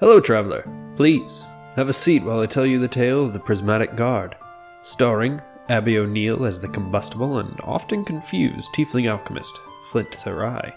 [0.00, 0.64] Hello, traveler.
[0.94, 4.36] Please, have a seat while I tell you the tale of the Prismatic Guard.
[4.82, 9.58] Starring Abby O'Neill as the combustible and often confused tiefling alchemist,
[9.90, 10.72] Flint Therai.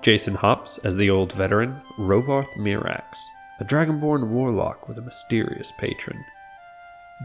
[0.00, 3.18] Jason Hops as the old veteran, Rovarth Mirax,
[3.60, 6.24] a dragonborn warlock with a mysterious patron.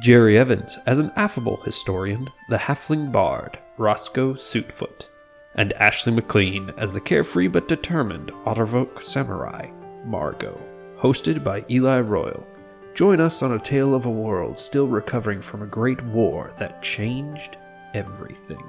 [0.02, 5.08] Jerry Evans as an affable historian, the halfling bard, Roscoe Suitfoot.
[5.56, 9.70] And Ashley McLean as the carefree but determined Otterfolk samurai,
[10.04, 10.60] Margot.
[11.00, 12.46] Hosted by Eli Royal.
[12.94, 16.84] Join us on a tale of a world still recovering from a great war that
[16.84, 17.56] changed
[17.94, 18.62] everything.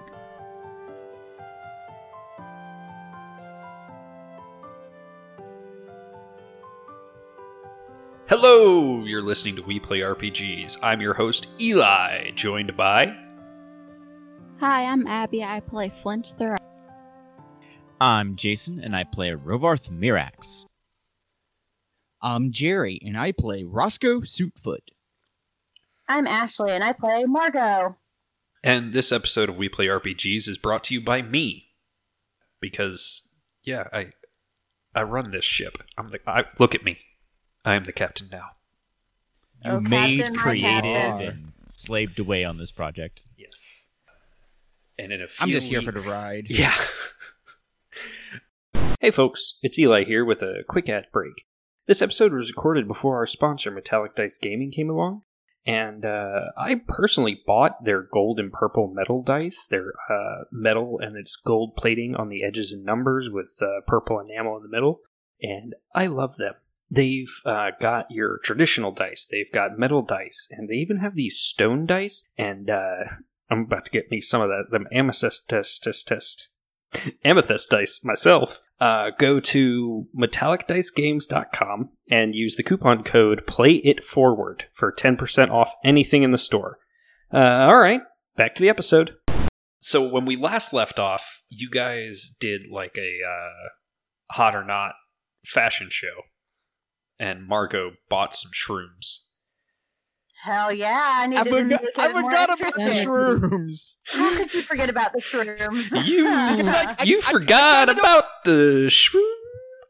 [8.29, 10.77] Hello, you're listening to We Play RPGs.
[10.85, 13.13] I'm your host, Eli, joined by.
[14.61, 15.43] Hi, I'm Abby.
[15.43, 16.57] I play Flint Thur.
[18.01, 20.67] I'm Jason, and I play Rovarth Mirax.
[22.23, 24.89] I'm Jerry, and I play Roscoe Suitfoot.
[26.09, 27.97] I'm Ashley, and I play Margot.
[28.63, 31.69] And this episode of We Play RPGs is brought to you by me.
[32.61, 34.13] Because, yeah, I
[34.95, 35.79] I run this ship.
[35.97, 36.99] I'm the I, look at me.
[37.65, 38.51] I am the captain now.
[39.65, 41.27] Oh, you Oh, made, Captain, created, captain.
[41.29, 43.23] and slaved away on this project.
[43.37, 44.03] Yes.
[44.99, 46.47] And in a few I'm just here for the ride.
[46.51, 46.75] Yeah.
[49.01, 51.47] hey folks, it's Eli here with a quick ad break.
[51.91, 55.23] This episode was recorded before our sponsor Metallic Dice Games came along,
[55.67, 59.67] and uh, I personally bought their gold and purple metal dice.
[59.69, 64.21] They're uh, metal and it's gold plating on the edges and numbers with uh, purple
[64.21, 65.01] enamel in the middle,
[65.43, 66.55] and I love them.
[66.89, 71.41] They've uh, got your traditional dice, they've got metal dice, and they even have these
[71.41, 72.25] stone dice.
[72.39, 73.17] And uh,
[73.51, 76.50] I'm about to get me some of that them amethyst test test test
[77.25, 78.61] amethyst dice myself.
[78.81, 85.75] Uh, go to metallicdicegames.com and use the coupon code play it forward for 10% off
[85.85, 86.79] anything in the store.
[87.33, 88.01] Uh, all right,
[88.37, 89.17] back to the episode.
[89.81, 93.69] So when we last left off, you guys did like a uh,
[94.33, 94.95] hot or not
[95.45, 96.23] fashion show,
[97.19, 99.30] and Margot bought some shrooms.
[100.43, 101.19] Hell yeah!
[101.23, 103.07] I need I to forgot, make I it more forgot about the interesting.
[103.09, 103.97] shrooms.
[104.07, 106.05] How could you forget about the shrooms?
[106.07, 109.35] You I- you I- forgot I kinda about the shroom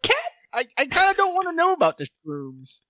[0.03, 0.17] cat.
[0.53, 2.81] I, I kind of don't want to know about the shrooms.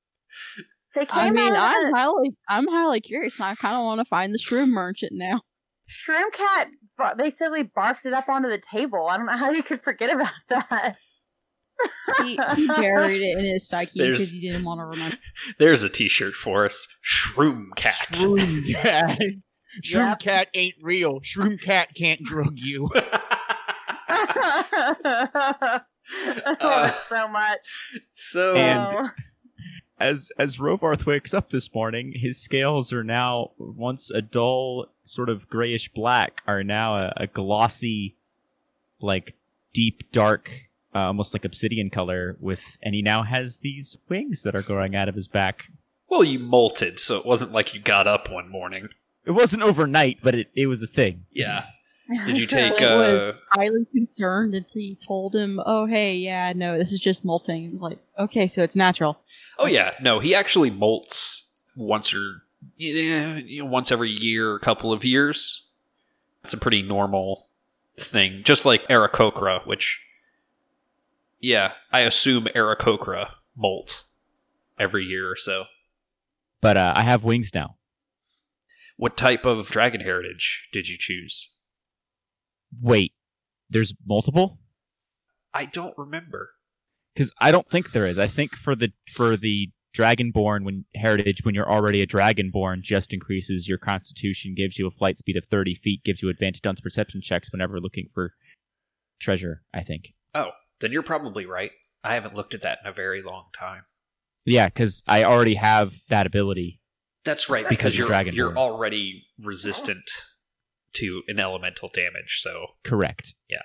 [0.95, 3.83] they came I mean, out I'm the- highly, I'm highly curious, and I kind of
[3.85, 5.43] want to find the shroom merchant now.
[5.91, 9.07] Shroom Cat bar- basically barfed it up onto the table.
[9.09, 10.97] I don't know how you could forget about that.
[12.25, 15.17] He, he buried it in his psyche because he didn't want to remember.
[15.59, 16.87] There's a T-shirt for us.
[17.05, 17.95] Shroom cat.
[18.13, 19.19] Shroom cat.
[19.85, 20.19] Shroom Yep.
[20.19, 21.21] cat ain't real.
[21.21, 22.91] Shroom cat can't drug you.
[24.13, 25.85] I
[26.61, 28.01] love it so much.
[28.13, 29.09] so And- Oh.
[29.99, 35.29] As as Rovarth wakes up this morning, his scales are now once a dull, sort
[35.29, 38.17] of grayish black, are now a, a glossy,
[38.99, 39.35] like
[39.75, 42.37] deep dark, uh, almost like obsidian color.
[42.41, 45.71] With and he now has these wings that are growing out of his back.
[46.09, 48.89] well, you molted, so it wasn't like you got up one morning.
[49.25, 51.27] It wasn't overnight, but it, it was a thing.
[51.31, 51.65] Yeah.
[52.27, 52.73] Did you take?
[52.81, 56.99] It was- uh Highly concerned until he told him, "Oh, hey, yeah, no, this is
[57.01, 59.21] just molting." He was like, "Okay, so it's natural."
[59.59, 62.43] Oh yeah, no, he actually molts once or
[62.77, 65.69] yeah, you know, once every year, a couple of years.
[66.43, 67.47] It's a pretty normal
[67.97, 70.05] thing, just like Aarakocra, which
[71.41, 74.05] yeah, I assume Aarakocra molt
[74.79, 75.65] every year or so.
[76.61, 77.77] But uh, I have wings now.
[78.97, 81.57] What type of dragon heritage did you choose?
[82.83, 83.13] Wait,
[83.69, 84.59] there's multiple?
[85.55, 86.51] I don't remember.
[87.15, 88.19] because I don't think there is.
[88.19, 93.13] I think for the for the Dragonborn when heritage when you're already a Dragonborn just
[93.13, 96.77] increases your Constitution, gives you a flight speed of thirty feet, gives you advantage on
[96.77, 98.35] perception checks whenever looking for
[99.19, 99.63] treasure.
[99.75, 100.13] I think.
[100.35, 100.51] Oh,
[100.81, 101.73] then you're probably right.
[102.03, 103.83] I haven't looked at that in a very long time.
[104.45, 106.81] Yeah, because I already have that ability.
[107.25, 108.35] That's right, Because because you're Dragonborn.
[108.35, 110.03] you're already resistant
[110.95, 112.39] to an elemental damage.
[112.41, 113.35] So Correct.
[113.49, 113.63] Yeah.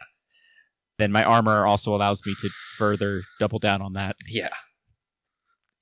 [0.98, 4.16] Then my armor also allows me to further double down on that.
[4.30, 4.54] yeah,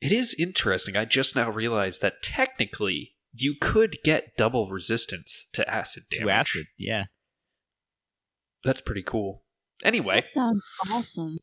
[0.01, 0.95] it is interesting.
[0.95, 6.25] I just now realized that technically you could get double resistance to acid damage.
[6.27, 7.05] To acid, yeah.
[8.63, 9.42] That's pretty cool.
[9.83, 11.37] Anyway, That sounds awesome.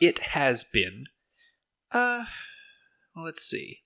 [0.00, 1.04] it has been
[1.92, 2.24] uh
[3.14, 3.80] well let's see.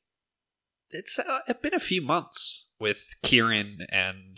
[0.90, 4.36] It's uh, it's been a few months with kieran and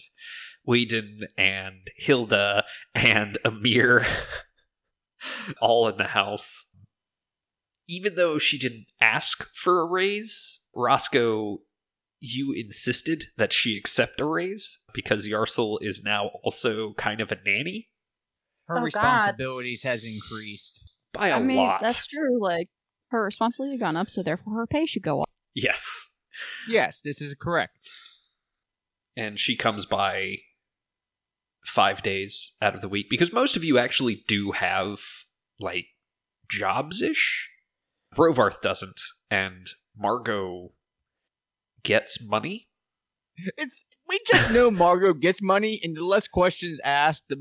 [0.64, 2.64] Whedon and hilda
[2.94, 4.04] and amir
[5.60, 6.66] all in the house.
[7.88, 11.58] Even though she didn't ask for a raise, Roscoe,
[12.20, 17.38] you insisted that she accept a raise because Yarsel is now also kind of a
[17.44, 17.88] nanny
[18.70, 18.84] Her Oh, God.
[18.84, 20.80] responsibilities has increased.
[21.12, 21.80] by a I mean, lot.
[21.80, 22.40] that's true.
[22.40, 22.68] Like
[23.10, 25.28] her responsibility has gone up, so therefore her pay should go up.
[25.54, 26.06] Yes.
[26.68, 27.76] Yes, this is correct.
[29.16, 30.36] and she comes by
[31.66, 35.00] five days out of the week because most of you actually do have
[35.60, 35.86] like
[36.48, 37.50] jobs ish.
[38.16, 39.00] Rovarth doesn't,
[39.30, 40.72] and Margot
[41.82, 42.68] gets money.
[43.58, 47.36] It's we just know Margot gets money, and the less questions asked, the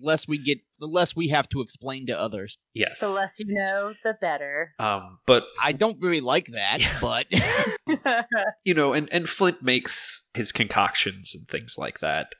[0.00, 2.56] less we get, the less we have to explain to others.
[2.74, 4.72] Yes, The less you know, the better.
[4.78, 6.98] um, but I don't really like that, Yeah.
[7.00, 8.26] but
[8.64, 12.34] you know, and and Flint makes his concoctions and things like that.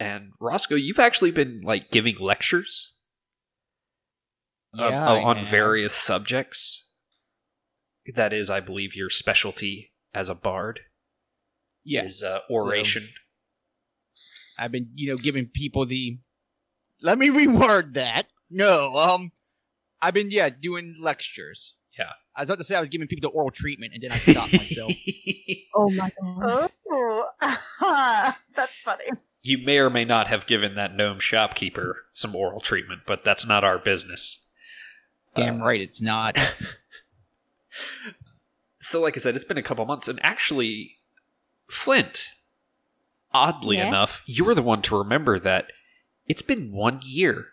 [0.00, 2.98] And Roscoe, you've actually been like giving lectures
[4.78, 5.46] uh, Yeah, uh, on have.
[5.46, 6.80] various subjects.
[8.14, 10.80] That is, I believe, your specialty as a bard.
[11.84, 13.08] yes, is uh, so oration.
[14.58, 16.18] I've been, you know, giving people the.
[17.04, 18.26] Let me reword that.
[18.50, 19.30] No, um,
[20.02, 21.74] I've been yeah doing lectures.
[21.98, 22.12] Yeah.
[22.34, 24.18] I was about to say I was giving people the oral treatment, and then I
[24.18, 24.92] stopped myself.
[25.76, 26.70] Oh my god.
[26.92, 27.24] oh,
[28.54, 29.04] that's funny.
[29.42, 33.44] you may or may not have given that gnome shopkeeper some oral treatment, but that's
[33.44, 34.54] not our business.
[35.34, 36.38] Damn Uh, right, it's not.
[38.80, 40.98] So, like I said, it's been a couple months, and actually,
[41.70, 42.30] Flint,
[43.32, 43.88] oddly Yeah?
[43.88, 45.72] enough, you're the one to remember that
[46.26, 47.46] it's been one year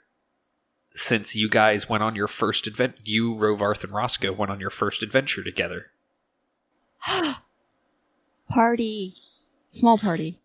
[0.93, 2.95] since you guys went on your first advent.
[3.03, 5.87] You, Rovarth, and Roscoe went on your first adventure together.
[8.49, 9.13] party,
[9.71, 10.39] small party,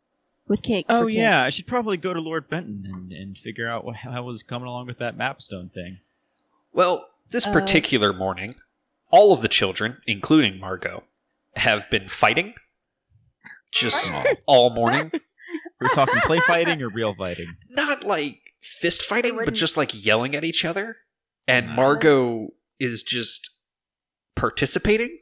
[0.49, 0.87] with cake.
[0.89, 1.19] Oh for kids.
[1.19, 4.43] yeah, I should probably go to Lord Betten and, and figure out what, how was
[4.43, 5.99] coming along with that mapstone thing.
[6.73, 8.55] Well, this Uh, particular morning,
[9.11, 11.05] all of the children, including Margot,
[11.57, 12.55] have been fighting
[13.73, 14.13] just
[14.47, 15.11] all morning.
[15.81, 17.57] We're talking play fighting or real fighting.
[17.69, 20.97] Not like fist fighting, but just like yelling at each other.
[21.47, 21.75] And Ah.
[21.75, 23.51] Margot is just
[24.35, 25.19] participating.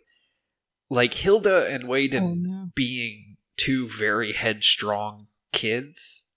[0.90, 2.68] Like Hilda and Waden Oh no.
[2.74, 6.30] being two very headstrong kids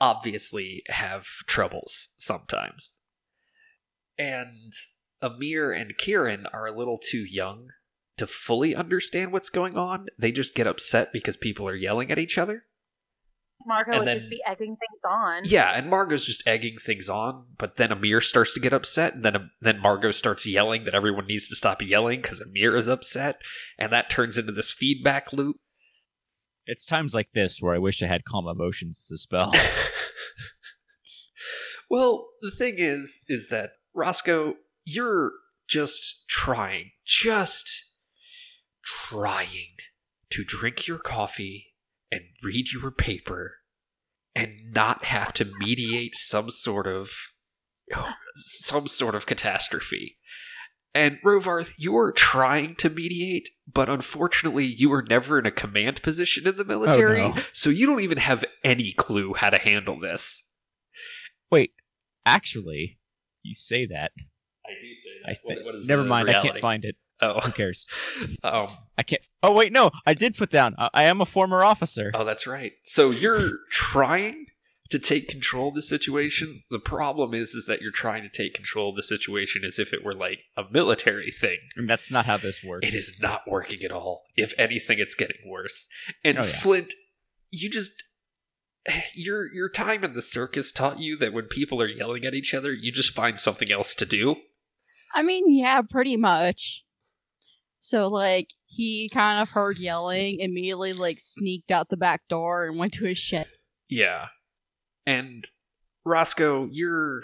[0.00, 3.00] obviously have troubles sometimes.
[4.18, 4.72] And
[5.22, 7.68] Amir and Kieran are a little too young
[8.16, 10.06] to fully understand what's going on.
[10.18, 12.64] They just get upset because people are yelling at each other.
[13.66, 15.42] Margot And would then- just be egging things on.
[15.44, 19.24] Yeah, and Margot's just egging things on, but then Amir starts to get upset, and
[19.24, 22.88] then um, then Margot starts yelling that everyone needs to stop yelling because Amir is
[22.88, 23.40] upset,
[23.78, 25.56] and that turns into this feedback loop.
[26.66, 29.52] It's times like this where I wish I had calm emotions as a spell.
[31.90, 35.32] well, the thing is, is that Roscoe, you're
[35.66, 37.96] just trying, just
[38.84, 39.76] trying
[40.30, 41.67] to drink your coffee
[42.10, 43.56] and read your paper
[44.34, 47.10] and not have to mediate some sort of
[48.34, 50.16] some sort of catastrophe.
[50.94, 56.02] And Rovarth, you are trying to mediate, but unfortunately, you were never in a command
[56.02, 57.34] position in the oh, military, no.
[57.52, 60.44] so you don't even have any clue how to handle this.
[61.50, 61.72] Wait,
[62.24, 62.98] actually,
[63.42, 64.12] you say that.
[64.66, 65.60] I do say I think.
[65.86, 66.30] Never mind.
[66.30, 66.96] I can't find it.
[67.20, 67.86] Oh, Who cares?
[68.44, 69.22] Oh, I can't.
[69.42, 69.90] Oh wait, no.
[70.06, 70.74] I did put down.
[70.78, 72.10] I, I am a former officer.
[72.14, 72.72] oh, that's right.
[72.84, 74.46] So you're trying
[74.90, 76.62] to take control of the situation.
[76.70, 79.92] The problem is, is that you're trying to take control of the situation as if
[79.92, 81.58] it were like a military thing.
[81.76, 82.86] And that's not how this works.
[82.86, 84.22] It is not working at all.
[84.36, 85.88] If anything, it's getting worse.
[86.24, 86.46] And Oh, yeah.
[86.46, 86.94] Flint,
[87.50, 88.02] you just
[89.14, 92.54] your your time in the circus taught you that when people are yelling at each
[92.54, 94.36] other, you just find something else to do.
[95.14, 96.84] I mean, yeah, pretty much.
[97.80, 102.78] So like he kind of heard yelling, immediately like sneaked out the back door and
[102.78, 103.46] went to his shed.
[103.88, 104.28] Yeah.
[105.06, 105.44] And
[106.04, 107.20] Roscoe, you're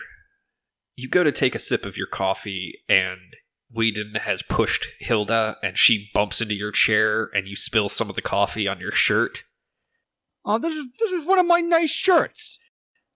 [0.97, 3.35] you go to take a sip of your coffee and
[3.71, 8.15] Whedon has pushed Hilda and she bumps into your chair and you spill some of
[8.17, 9.43] the coffee on your shirt.
[10.45, 12.59] Oh, this is this is one of my nice shirts.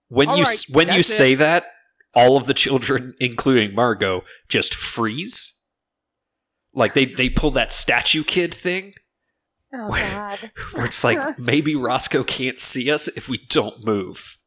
[0.09, 1.13] When All you right, s when you that's it.
[1.13, 1.67] say that,
[2.15, 5.55] all of the children, including Margot, just freeze.
[6.73, 8.93] Like they they pull that statue kid thing
[9.73, 10.51] Oh Where- God.
[10.73, 14.37] where it's like maybe Roscoe can't see us if we don't move.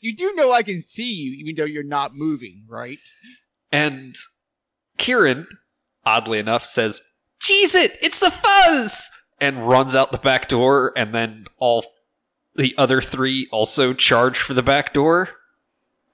[0.00, 2.98] You do know I can see you, even though you're not moving, right?
[3.70, 4.16] And
[4.98, 5.46] Kieran,
[6.04, 7.00] oddly enough, says,
[7.40, 7.92] Cheese it!
[8.02, 9.10] It's the fuzz!
[9.40, 11.84] And runs out the back door, and then all
[12.56, 15.30] the other three also charge for the back door.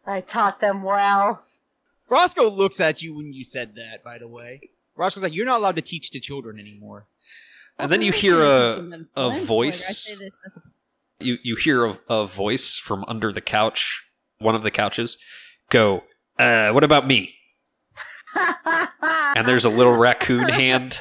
[0.06, 1.42] I taught them well.
[2.10, 4.04] Roscoe looks at you when you said that.
[4.04, 4.60] By the way,
[4.98, 7.06] Roscoe's like, you're not allowed to teach the children anymore.
[7.78, 10.12] And then you hear a a voice.
[11.20, 14.04] You you hear a, a voice from under the couch,
[14.38, 15.16] one of the couches,
[15.70, 16.02] go.
[16.38, 17.36] Uh, what about me?
[18.34, 21.00] And there's a little raccoon hand.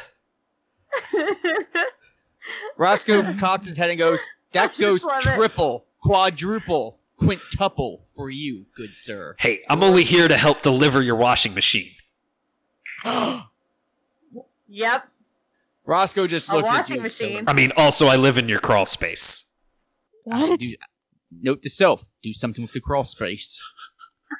[2.77, 4.19] Roscoe cocks his head and goes,
[4.51, 5.35] that goes love it.
[5.35, 9.35] triple, quadruple, quintuple for you, good sir.
[9.39, 11.91] Hey, I'm only here to help deliver your washing machine.
[14.67, 15.07] yep.
[15.85, 17.01] Roscoe just A looks at washing you.
[17.01, 17.43] machine.
[17.47, 19.43] I mean, also I live in your crawl space.
[20.25, 20.59] What?
[20.59, 20.75] do-
[21.41, 23.61] note to self: do something with the crawl space.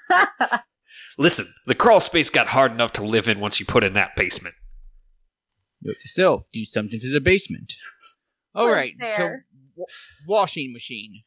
[1.17, 4.15] Listen, the crawl space got hard enough to live in once you put in that
[4.15, 4.55] basement.
[5.81, 7.73] Note to self: do something to the basement.
[8.53, 9.45] All right, Well, right, so fair.
[9.75, 9.85] wa-
[10.27, 11.23] washing machine.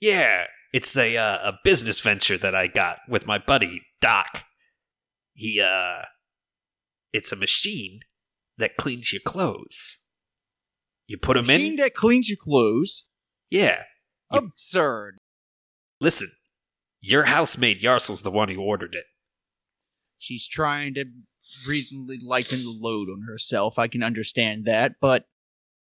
[0.00, 4.42] Yeah, it's a uh, a business venture that I got with my buddy Doc.
[5.34, 6.02] He uh,
[7.12, 8.00] it's a machine
[8.58, 10.04] that cleans your clothes.
[11.06, 11.60] You put them in.
[11.62, 13.04] machine that cleans your clothes.
[13.50, 13.82] Yeah.
[14.32, 15.18] You- Absurd.
[16.00, 16.28] Listen,
[17.00, 19.06] your housemaid Yarsel's the one who ordered it.
[20.18, 21.06] She's trying to
[21.66, 23.78] reasonably lighten the load on herself.
[23.78, 25.24] I can understand that, but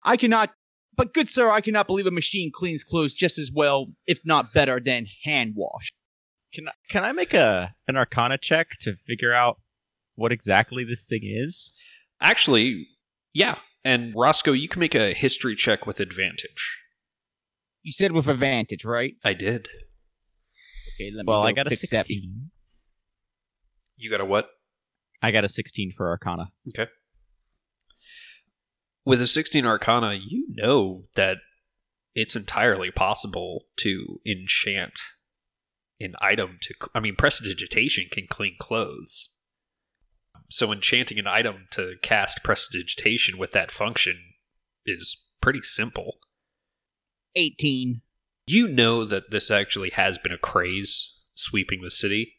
[0.04, 0.52] I cannot.
[0.96, 4.52] But good sir, I cannot believe a machine cleans clothes just as well, if not
[4.54, 5.92] better, than hand wash.
[6.54, 9.58] Can I, can I make a an Arcana check to figure out
[10.14, 11.72] what exactly this thing is?
[12.20, 12.88] Actually,
[13.32, 13.56] yeah.
[13.84, 16.82] And Roscoe, you can make a history check with advantage.
[17.82, 19.14] You said with advantage, right?
[19.24, 19.68] I did.
[20.98, 22.06] Okay, let me Well, go I got a fix that.
[22.06, 22.50] sixteen.
[23.96, 24.48] You got a what?
[25.22, 26.50] I got a sixteen for Arcana.
[26.76, 26.90] Okay.
[29.04, 31.38] With a 16 Arcana, you know that
[32.16, 34.98] it's entirely possible to enchant
[36.00, 36.74] an item to.
[36.92, 39.35] I mean, prestidigitation can clean clothes.
[40.48, 44.18] So, enchanting an item to cast prestidigitation with that function
[44.84, 46.18] is pretty simple.
[47.34, 48.02] 18.
[48.46, 52.34] You know that this actually has been a craze sweeping the city.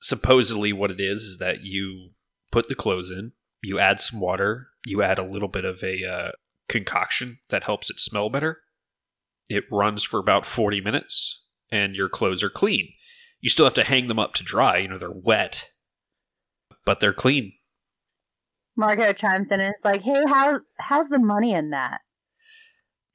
[0.00, 2.10] Supposedly, what it is is that you
[2.52, 3.32] put the clothes in,
[3.62, 6.30] you add some water, you add a little bit of a uh,
[6.68, 8.60] concoction that helps it smell better.
[9.48, 12.92] It runs for about 40 minutes, and your clothes are clean.
[13.40, 15.68] You still have to hang them up to dry, you know, they're wet,
[16.84, 17.52] but they're clean.
[18.76, 22.00] Margot chimes in and is like, "Hey, how how's the money in that?"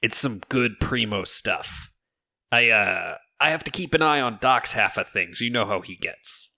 [0.02, 1.90] It's some good primo stuff.
[2.52, 5.40] I, uh, I have to keep an eye on Doc's half of things.
[5.40, 6.56] You know how he gets.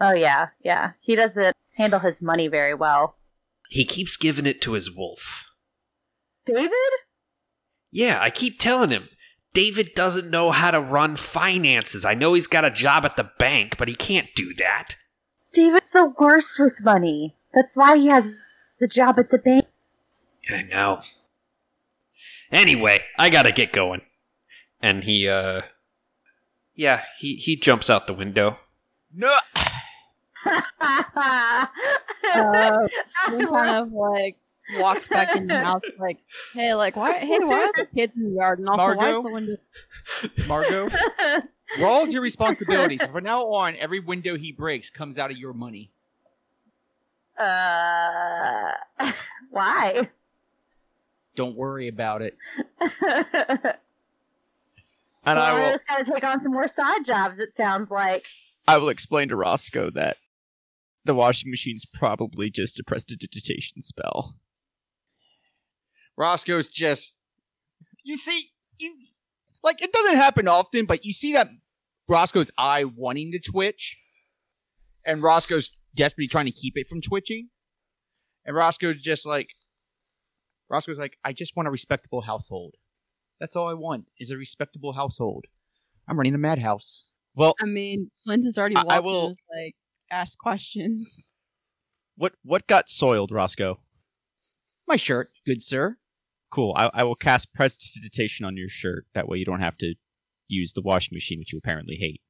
[0.00, 0.92] Oh yeah, yeah.
[1.00, 3.16] He doesn't handle his money very well.
[3.68, 5.46] He keeps giving it to his wolf.
[6.46, 6.70] David?
[7.90, 9.08] Yeah, I keep telling him.
[9.54, 12.04] David doesn't know how to run finances.
[12.04, 14.96] I know he's got a job at the bank, but he can't do that.
[15.52, 17.34] David's the worst with money.
[17.54, 18.34] That's why he has
[18.78, 19.66] the job at the bank.
[20.50, 21.02] I know.
[22.50, 24.02] Anyway, I gotta get going.
[24.80, 25.62] And he, uh.
[26.74, 28.58] Yeah, he, he jumps out the window.
[29.14, 29.34] No!
[32.34, 32.86] Uh,
[33.30, 34.36] He kind of like
[34.76, 36.18] walks back in the house, like,
[36.52, 37.14] "Hey, like, why?
[37.14, 38.58] Hey, why are the kids in the yard?
[38.58, 39.56] And also, why is the window?"
[40.46, 40.88] Margot,
[41.78, 43.02] roll your responsibilities.
[43.12, 45.90] From now on, every window he breaks comes out of your money.
[47.38, 48.72] uh,
[49.50, 50.08] why?
[51.36, 52.36] Don't worry about it.
[55.24, 57.38] And well, I I will just gotta take on some more side jobs.
[57.38, 58.24] It sounds like.
[58.66, 60.16] I will explain to Roscoe that
[61.04, 64.36] the washing machine's probably just a prestidigitation spell.
[66.16, 67.14] Roscoe's just.
[68.04, 68.94] You see, you
[69.68, 71.48] like it doesn't happen often, but you see that
[72.08, 73.98] Roscoe's eye wanting to twitch,
[75.04, 77.48] and Roscoe's desperately trying to keep it from twitching,
[78.44, 79.48] and Roscoe's just like,
[80.70, 82.74] Roscoe's like, I just want a respectable household.
[83.40, 85.44] That's all I want is a respectable household.
[86.08, 87.04] I'm running a madhouse.
[87.34, 89.74] Well, I mean, Clint has already I- walked I in will- and just, like
[90.10, 91.30] ask questions.
[92.16, 93.80] what what got soiled, Roscoe?
[94.86, 95.98] My shirt, good sir.
[96.50, 96.74] Cool.
[96.76, 99.06] I, I will cast prestidigitation on your shirt.
[99.14, 99.94] That way you don't have to
[100.48, 102.22] use the washing machine, which you apparently hate.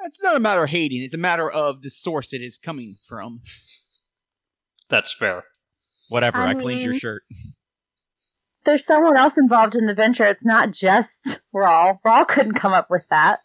[0.00, 2.96] It's not a matter of hating; it's a matter of the source it is coming
[3.02, 3.40] from.
[4.88, 5.44] That's fair.
[6.08, 6.38] Whatever.
[6.38, 7.22] I, I cleaned your um, shirt.
[8.64, 10.24] There's someone else involved in the venture.
[10.24, 11.98] It's not just Rawl.
[12.04, 13.40] Rawl couldn't come up with that.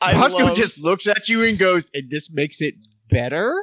[0.00, 2.74] I Roscoe love, just looks at you and goes, "And this makes it
[3.08, 3.54] better."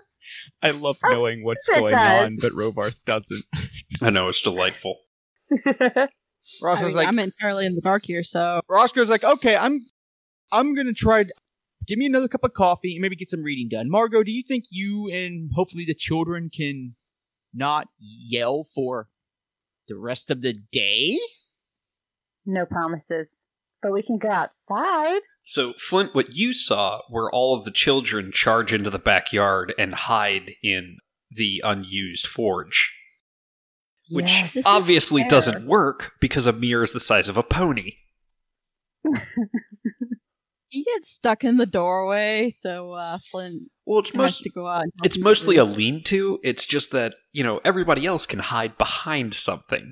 [0.61, 2.25] I love knowing what's going does.
[2.25, 3.45] on, but Rovarth doesn't.
[4.01, 4.99] I know, it's delightful.
[5.65, 6.07] I
[6.61, 9.79] Roscoe's mean, like, I'm entirely in the dark here, so Roscoe's like, okay, I'm,
[10.51, 11.25] I'm gonna try.
[11.87, 13.89] give me another cup of coffee and maybe get some reading done.
[13.89, 16.95] Margot, do you think you and hopefully the children can
[17.53, 19.09] not yell for
[19.87, 21.17] the rest of the day?
[22.45, 23.45] No promises.
[23.81, 25.21] But we can go outside.
[25.43, 29.93] So, Flint, what you saw were all of the children charge into the backyard and
[29.93, 30.97] hide in
[31.31, 32.95] the unused forge.
[34.11, 34.53] Which Yes.
[34.53, 37.93] This is obviously doesn't work because Amir is the size of a pony.
[40.71, 44.67] He gets stuck in the doorway, so uh, Flint Well, it's has most to go
[44.67, 44.83] out.
[44.83, 46.39] and it's mostly a lean-to.
[46.43, 49.91] It's just that you know everybody else can hide behind something.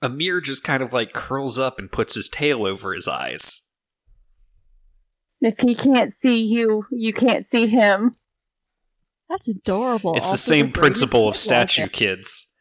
[0.00, 3.60] Amir just kind of like curls up and puts his tail over his eyes.
[5.42, 8.16] If he can't see you, you can't see him.
[9.28, 10.14] That's adorable.
[10.16, 11.92] it's the same principle of statue logic.
[11.92, 12.53] kids.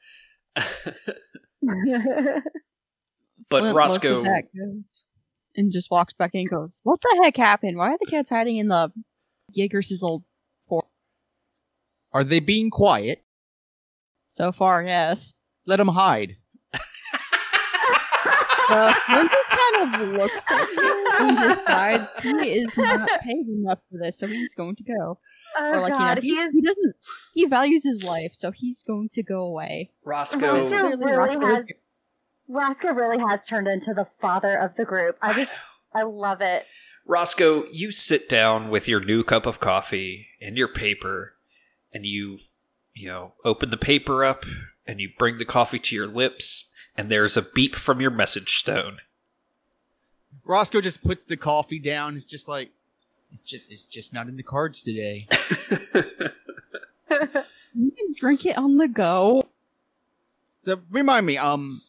[1.64, 2.44] Flint
[3.50, 5.06] but looks at Roscoe, goes,
[5.56, 7.78] and just walks back in and goes, "What the heck happened?
[7.78, 8.92] Why are the cats hiding in the
[9.56, 10.24] Jaeger's old
[10.62, 10.86] fort?"
[12.12, 13.24] Are they being quiet?
[14.26, 15.34] So far, yes.
[15.66, 16.38] Let them hide.
[18.70, 23.98] Uh, Flint kind of looks at you and decides he is not paid enough for
[24.00, 25.20] this, so he's going to go.
[25.58, 26.52] Oh or like God, you know, he he, is.
[26.54, 26.96] he doesn't.
[27.34, 29.92] He values his life, so he's going to go away.
[30.04, 31.66] Roscoe, Roscoe really Roscoe- has-
[32.48, 35.18] Roscoe really has turned into the father of the group.
[35.22, 35.52] I just,
[35.94, 36.66] I love it.
[37.06, 41.34] Roscoe, you sit down with your new cup of coffee and your paper,
[41.94, 42.40] and you,
[42.94, 44.46] you know, open the paper up
[44.86, 48.58] and you bring the coffee to your lips, and there's a beep from your message
[48.58, 48.98] stone.
[50.46, 52.16] Roscoe just puts the coffee down.
[52.16, 52.72] It's just like
[53.34, 55.28] it's just it's just not in the cards today.
[57.76, 59.42] You can drink it on the go.
[60.62, 61.82] So remind me, um,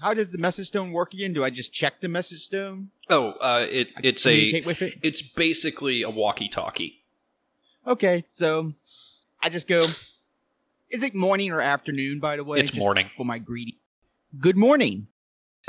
[0.00, 1.32] how does the message stone work again?
[1.32, 2.90] Do I just check the message stone?
[3.08, 4.98] oh, uh, it it's a communicate with it.
[5.02, 7.02] it's basically a walkie-talkie.
[7.86, 8.74] Okay, so
[9.42, 9.86] I just go.
[10.90, 12.18] Is it morning or afternoon?
[12.18, 13.08] By the way, It's Just morning.
[13.16, 13.78] for my greedy.
[14.38, 15.06] Good morning.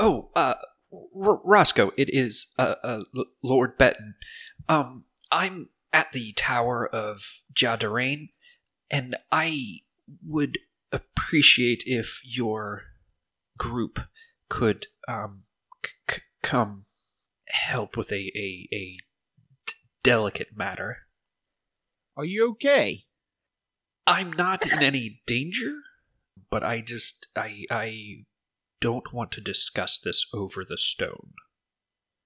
[0.00, 0.54] Oh, uh,
[0.92, 4.14] R- Roscoe, it is uh, uh, L- Lord Betten.
[4.68, 8.28] Um, I'm at the Tower of Jadarain,
[8.90, 9.78] and I
[10.24, 10.58] would
[10.92, 12.82] appreciate if your
[13.56, 14.00] group
[14.50, 15.44] could um
[15.84, 16.84] c- c- come
[17.48, 18.98] help with a a, a
[19.66, 20.98] d- delicate matter.
[22.14, 23.06] Are you okay?
[24.06, 25.76] I'm not in any danger,
[26.50, 28.24] but I just I I
[28.80, 31.32] don't want to discuss this over the stone.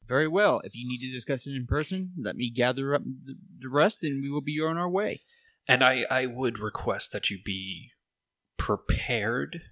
[0.07, 0.61] Very well.
[0.65, 4.23] If you need to discuss it in person, let me gather up the rest, and
[4.23, 5.23] we will be on our way.
[5.69, 7.91] And I, I would request that you be
[8.57, 9.63] prepared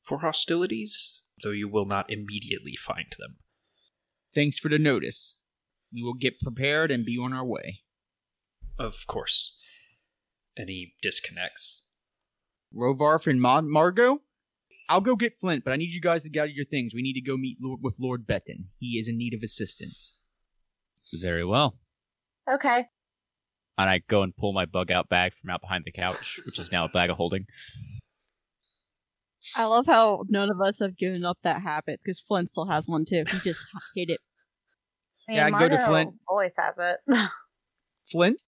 [0.00, 3.38] for hostilities, though you will not immediately find them.
[4.32, 5.38] Thanks for the notice.
[5.92, 7.80] We will get prepared and be on our way.
[8.78, 9.58] Of course.
[10.56, 11.88] And he disconnects.
[12.74, 14.22] Rovarth and Mar- Margot,
[14.88, 16.94] I'll go get Flint, but I need you guys to gather your things.
[16.94, 18.66] We need to go meet Lord- with Lord Betten.
[18.78, 20.18] He is in need of assistance.
[21.12, 21.78] Very well.
[22.50, 22.86] Okay.
[23.76, 26.58] And I go and pull my bug out bag from out behind the couch, which
[26.58, 27.46] is now a bag of holding.
[29.56, 32.88] I love how none of us have given up that habit because Flint still has
[32.88, 33.24] one too.
[33.30, 34.20] He just hate it.
[35.28, 36.14] Yeah, I go to Flint.
[36.28, 37.00] Always has it.
[38.10, 38.38] Flint?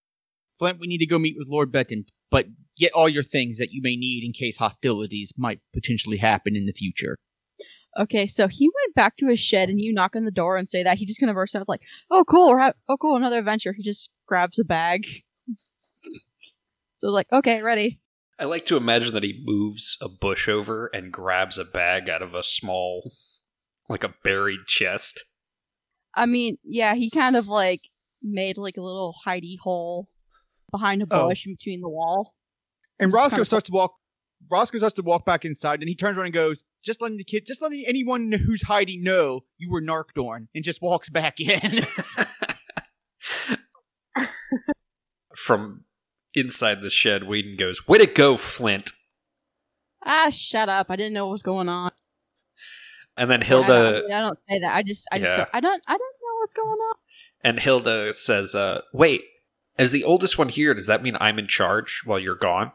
[0.58, 3.70] Flint, we need to go meet with Lord Betten, but get all your things that
[3.72, 7.16] you may need in case hostilities might potentially happen in the future.
[7.98, 10.68] Okay, so he went back to his shed, and you knock on the door and
[10.68, 12.50] say that he just kind of bursts out like, "Oh, cool!
[12.50, 13.16] We're ha- oh, cool!
[13.16, 15.06] Another adventure." He just grabs a bag.
[16.94, 18.00] so like, okay, ready.
[18.38, 22.20] I like to imagine that he moves a bush over and grabs a bag out
[22.20, 23.12] of a small,
[23.88, 25.22] like a buried chest.
[26.14, 27.80] I mean, yeah, he kind of like
[28.22, 30.08] made like a little hidey hole
[30.70, 31.28] behind a Oh.
[31.28, 32.34] bush in between the wall.
[32.98, 33.94] And Roscoe Kinda starts to walk.
[34.50, 37.24] Roscoe starts to walk back inside, and he turns around and goes, "Just letting the
[37.24, 41.84] kid, just letting anyone who's hiding know you were Narkdorn," and just walks back in.
[45.34, 45.84] From
[46.34, 48.90] inside the shed, Whedon goes, Way to go, Flint!
[50.04, 50.86] Ah, shut up!
[50.90, 51.90] I didn't know what was going on.
[53.16, 53.66] And then I Hilda
[54.02, 54.74] don't, I don't say that.
[54.74, 55.44] I just, I just, Yeah.
[55.44, 56.94] go, I don't, I don't know what's going on.
[57.42, 59.24] and Hilda says, uh, wait,
[59.78, 62.72] as the oldest one here, does that mean I'm in charge while you're gone?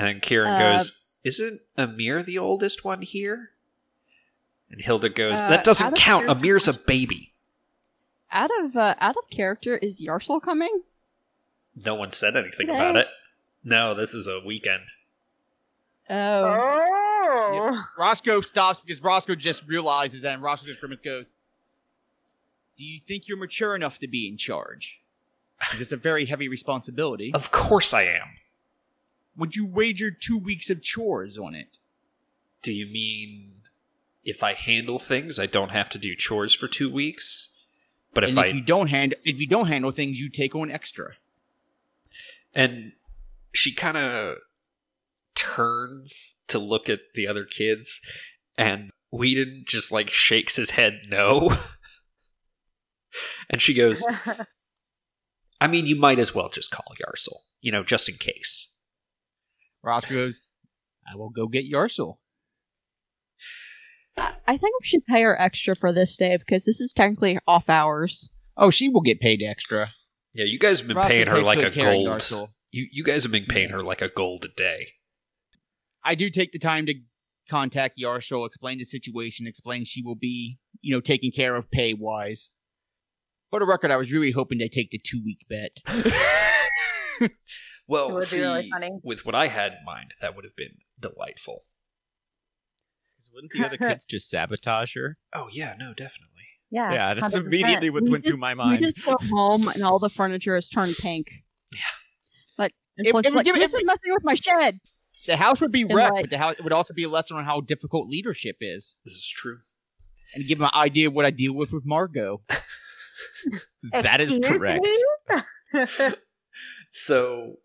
[0.00, 3.50] And then Kieran Uh, goes, Isn't Amir the oldest one here?
[4.70, 6.26] And Hilda goes, Uh, That doesn't count.
[6.26, 7.34] character- Amir's a baby.
[8.32, 10.84] Out of, uh, out of character, is Yarsel coming?
[11.76, 12.78] No one said anything Today?
[12.78, 13.08] about it.
[13.62, 14.88] No, this is a weekend.
[16.08, 16.86] Oh,
[17.32, 17.84] Oh.
[17.98, 21.34] Roscoe stops because Roscoe just realizes that, and Roscoe just pretty much goes,
[22.76, 25.02] "Do you think you're mature enough to be in charge?"
[25.58, 27.32] Because it's a very heavy responsibility.
[27.34, 28.38] Of course I am.
[29.40, 31.78] Would you wager two weeks of chores on it?
[32.62, 33.62] Do you mean
[34.22, 37.48] if I handle things, I don't have to do chores for two weeks?
[38.12, 40.54] But if and I if you don't hand if you don't handle things, you take
[40.54, 41.14] on extra.
[42.54, 42.92] and
[43.54, 44.36] she kind of
[45.34, 48.02] turns to look at the other kids,
[48.58, 51.56] and Whedon just like shakes his head no,
[53.48, 54.04] and she goes,
[55.62, 58.76] "I mean, you might as well just call Yarsel, you know, just in case."
[59.82, 60.40] Roscoe goes,
[61.10, 62.16] I will go get Yarsel.
[64.16, 67.38] I I think we should pay her extra for this day because this is technically
[67.46, 68.30] off hours.
[68.56, 69.92] Oh, she will get paid extra.
[70.34, 72.08] Yeah, you guys have been Roscoe paying her like a good care of gold.
[72.08, 72.48] Yarsel.
[72.72, 74.88] You you guys have been paying her like a gold a day.
[76.04, 76.94] I do take the time to
[77.48, 81.94] contact Yarsel, explain the situation, explain she will be, you know, taken care of pay
[81.94, 82.52] wise.
[83.50, 85.78] For the record, I was really hoping they take the two week bet.
[87.90, 88.90] Well, It would be see, really funny.
[89.02, 91.64] with what I had in mind, that would have been delightful.
[93.16, 95.18] 'Cause Wouldn't the other kids just sabotage her?
[95.34, 96.46] Oh yeah, no, definitely.
[96.70, 96.92] Yeah.
[96.92, 97.46] Yeah, that's 100%.
[97.46, 98.82] immediately what You went through just- my You mind.
[98.82, 101.30] just go home and all the furniture is turned pink.
[101.72, 101.80] Yeah.
[102.58, 104.78] Like, and It- Flint's like, give it- this is messing with my shed.
[105.26, 107.08] the house would be And, wrecked, like- but the house it would also be a
[107.08, 109.62] lesson on how difficult leadership is, This is true.
[110.34, 112.42] and give them an idea of what I deal with with Margot.
[113.92, 114.86] that is correct.
[116.90, 117.56] So,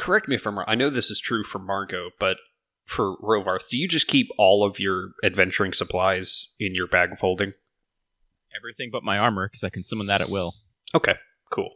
[0.00, 0.64] correct me if I'm wrong.
[0.66, 2.38] I know this is true for Margot, but
[2.86, 7.20] for Rovarth, do you just keep all of your adventuring supplies in your bag of
[7.20, 7.52] holding?
[8.56, 10.54] Everything but my armor, because I can summon that at will.
[10.94, 11.16] Okay,
[11.52, 11.74] cool.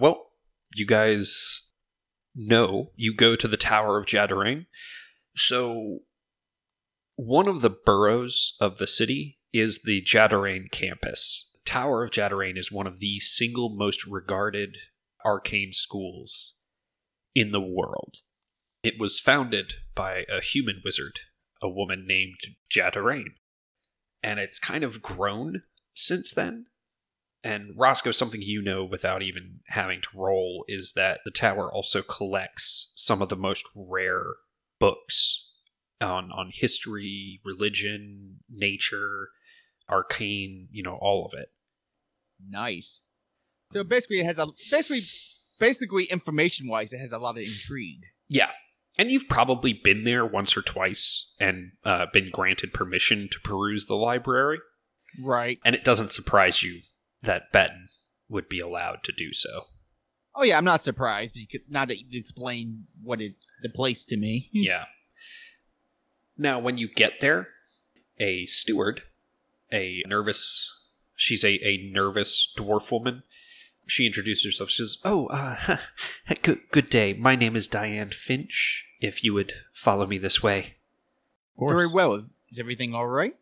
[0.00, 0.30] Well,
[0.74, 1.70] you guys
[2.34, 4.66] know you go to the Tower of Jadarain.
[5.36, 6.00] So,
[7.16, 11.54] one of the boroughs of the city is the Jadarain campus.
[11.66, 14.78] Tower of Jadarain is one of the single most regarded
[15.24, 16.56] arcane schools
[17.36, 18.22] in the world.
[18.82, 21.20] It was founded by a human wizard,
[21.62, 22.38] a woman named
[22.70, 23.34] Jadarain.
[24.22, 25.60] And it's kind of grown
[25.94, 26.66] since then.
[27.44, 32.02] And Roscoe, something you know without even having to roll is that the tower also
[32.02, 34.24] collects some of the most rare
[34.80, 35.52] books
[36.00, 39.28] on on history, religion, nature,
[39.88, 41.50] arcane, you know, all of it.
[42.48, 43.04] Nice.
[43.72, 45.02] So basically, it has a basically
[45.58, 48.04] basically information wise, it has a lot of intrigue.
[48.28, 48.50] Yeah.
[48.98, 53.86] And you've probably been there once or twice and uh, been granted permission to peruse
[53.86, 54.58] the library.
[55.22, 55.58] Right.
[55.64, 56.80] And it doesn't surprise you
[57.22, 57.86] that Betten
[58.28, 59.64] would be allowed to do so.
[60.34, 64.16] Oh yeah, I'm not surprised because now that you've explained what it the place to
[64.16, 64.50] me.
[64.52, 64.86] Yeah.
[66.38, 67.48] Now, when you get there,
[68.18, 69.02] a steward,
[69.72, 70.70] a nervous,
[71.14, 73.22] she's a, a nervous dwarf woman.
[73.86, 74.70] She introduces herself.
[74.70, 75.78] She says, "Oh, uh,
[76.42, 77.14] good good day.
[77.14, 78.84] My name is Diane Finch.
[79.00, 80.76] If you would follow me this way."
[81.54, 81.72] Of course.
[81.72, 82.24] Very well.
[82.48, 83.36] Is everything all right?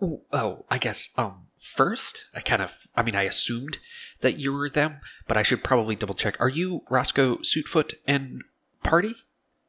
[0.00, 1.10] Oh, oh, I guess.
[1.16, 3.78] Um, first, I kind of, I mean, I assumed
[4.20, 4.96] that you were them,
[5.28, 6.36] but I should probably double check.
[6.40, 8.42] Are you Roscoe Suitfoot and
[8.82, 9.14] party?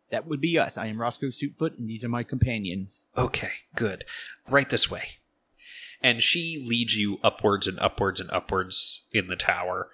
[0.09, 0.77] That would be us.
[0.77, 3.03] I am Roscoe Suitfoot, and these are my companions.
[3.17, 4.05] Okay, good.
[4.49, 5.03] Right this way.
[6.01, 9.89] And she leads you upwards and upwards and upwards in the tower.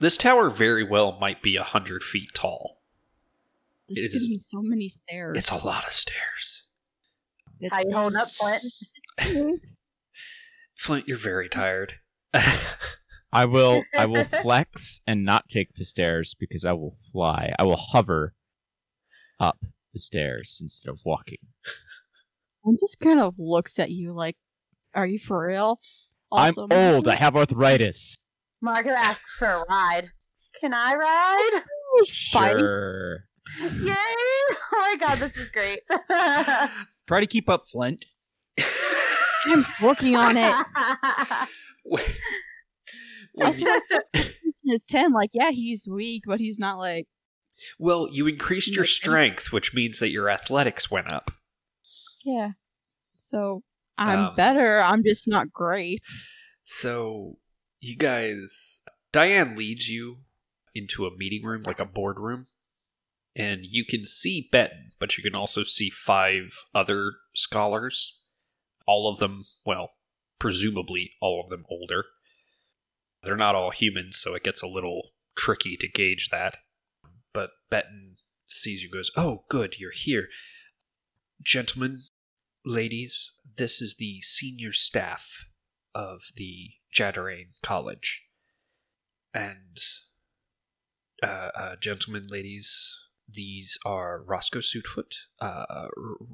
[0.00, 2.82] This tower very well might be a hundred feet tall.
[3.88, 5.36] This It is going to is- be so many stairs.
[5.38, 6.64] It's a lot of stairs.
[7.60, 8.62] It's How you holding up, Flint?
[10.76, 11.94] Flint, you're very tired.
[13.32, 17.52] I will I will flex and not take the stairs because I will fly.
[17.58, 18.34] I will hover
[19.40, 19.58] up
[19.92, 21.38] the stairs instead of walking.
[22.64, 24.36] And just kind of looks at you like,
[24.94, 25.80] "Are you for real?"
[26.30, 27.08] I'm old.
[27.08, 28.18] I have arthritis.
[28.60, 30.10] Margot asks for a ride.
[30.60, 31.62] Can I ride?
[32.32, 32.58] Fine.
[32.58, 33.24] Sure.
[33.82, 33.94] Yay!
[34.70, 35.80] Oh my god, this is great.
[37.06, 38.06] Try to keep up, Flint.
[39.46, 40.54] I'm working on it.
[41.84, 42.02] When
[43.36, 43.82] That's you- what
[44.66, 45.12] is ten.
[45.12, 47.06] Like, yeah, he's weak, but he's not like.
[47.78, 51.30] well, you increased your strength, which means that your athletics went up.
[52.24, 52.52] Yeah.
[53.18, 53.62] So
[53.98, 54.80] I'm Um, better.
[54.80, 56.00] I'm just not great.
[56.64, 57.38] So,
[57.80, 60.18] you guys, Diane leads you
[60.74, 62.46] into a meeting room, like a boardroom,
[63.36, 68.24] and you can see Betten, but you can also see five other scholars.
[68.86, 69.92] All of them, well,
[70.38, 72.04] presumably all of them older.
[73.22, 76.58] They're not all humans, so it gets a little tricky to gauge that.
[77.32, 80.28] But Betten sees you, goes, "Oh, good, you're here,
[81.42, 82.04] gentlemen,
[82.64, 83.40] ladies.
[83.56, 85.46] This is the senior staff
[85.94, 88.24] of the Jadarain College.
[89.34, 89.78] And,
[91.22, 92.96] uh, uh, gentlemen, ladies,
[93.28, 95.88] these are Roscoe Suitfoot, uh,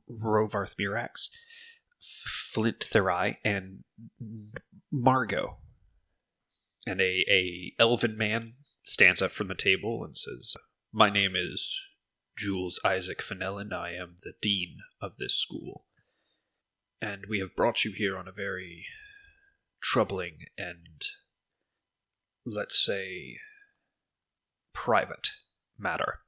[0.09, 1.31] Rovarth Mirax,
[2.01, 3.85] Flint Therai, and
[4.93, 5.59] Margot.
[6.87, 10.57] And a, a elven man stands up from the table and says,
[10.93, 11.81] My name is
[12.37, 13.73] Jules Isaac Fenelon.
[13.73, 15.87] I am the dean of this school.
[17.01, 18.87] And we have brought you here on a very
[19.85, 21.03] troubling and,
[22.47, 23.37] let's say,
[24.73, 25.29] private
[25.79, 26.21] matter.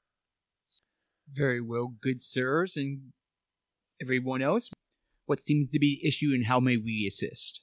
[1.28, 3.12] Very well, good sirs, and
[4.00, 4.70] everyone else.
[5.24, 7.62] What seems to be the issue, and how may we assist?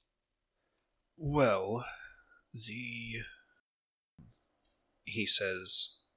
[1.16, 1.86] Well,
[2.54, 3.22] the.
[5.06, 6.08] He says.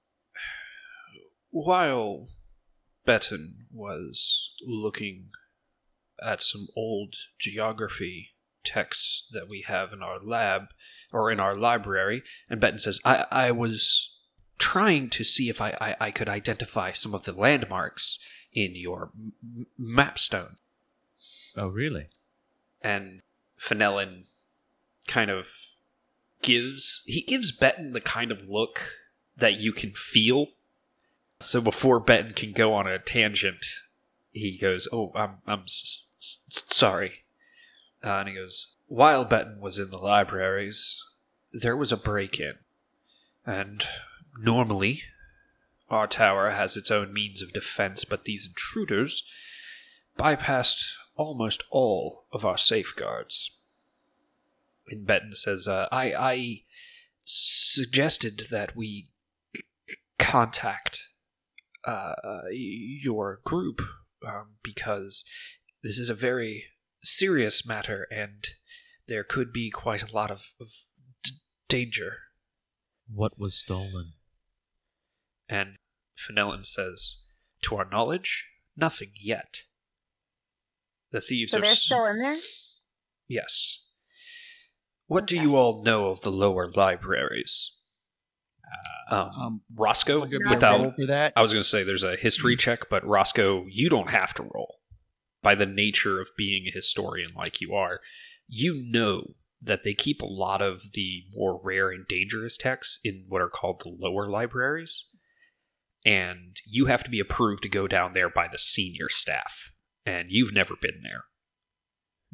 [1.50, 2.28] While
[3.06, 5.30] Betten was looking
[6.22, 8.35] at some old geography
[8.66, 10.66] texts that we have in our lab,
[11.12, 14.18] or in our library, and Betten says, I, I was
[14.58, 18.18] trying to see if I, I, I could identify some of the landmarks
[18.52, 20.56] in your m- m- mapstone
[21.56, 22.06] Oh, really?
[22.82, 23.22] and
[23.58, 24.24] Fenelon
[25.06, 25.48] kind of
[26.42, 28.92] gives he gives Betten the kind of look
[29.36, 30.48] that you can feel.
[31.40, 33.64] So before Betten can go on a tangent,
[34.32, 36.16] he goes, "Oh, I'm I'm s-
[36.50, 37.24] s- sorry,"
[38.06, 41.02] uh, and he goes, "While Betten was in the libraries,
[41.52, 42.54] there was a break-in,
[43.44, 43.86] and
[44.38, 45.02] normally."
[45.88, 49.22] Our tower has its own means of defense, but these intruders
[50.18, 53.52] bypassed almost all of our safeguards.
[54.88, 56.62] And Betten says, uh, I, I
[57.24, 59.10] suggested that we
[60.18, 61.08] contact
[61.84, 62.14] uh,
[62.50, 63.80] your group
[64.26, 65.24] um, because
[65.82, 66.64] this is a very
[67.06, 68.44] serious matter and
[69.08, 70.68] there could be quite a lot of, of
[71.22, 71.30] d-
[71.68, 72.18] danger.
[73.12, 74.12] What was stolen?
[75.48, 75.76] And
[76.18, 77.22] Fenelon says,
[77.62, 79.58] To our knowledge, nothing yet.
[81.12, 82.36] The thieves So are they're s- still in there?
[83.28, 83.90] Yes.
[85.06, 87.72] What do you all know of the lower libraries?
[89.10, 90.96] Um, Um, Roscoe, I'll give you a without.
[90.96, 91.32] for that.
[91.36, 94.42] I was going to say there's a history check, but Roscoe, you don't have to
[94.42, 94.80] roll.
[95.42, 98.00] By the nature of being a historian like you are,
[98.48, 103.26] you know that they keep a lot of the more rare and dangerous texts in
[103.28, 105.06] what are called the lower libraries.
[106.04, 109.72] And you have to be approved to go down there by the senior staff.
[110.04, 111.24] And you've never been there.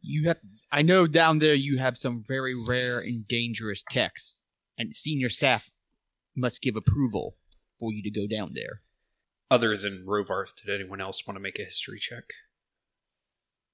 [0.02, 0.38] You have.
[0.70, 5.70] I know down there you have some very rare and dangerous texts, and senior staff
[6.36, 7.36] must give approval
[7.78, 8.82] for you to go down there.
[9.50, 12.24] Other than Rovarth, did anyone else want to make a history check?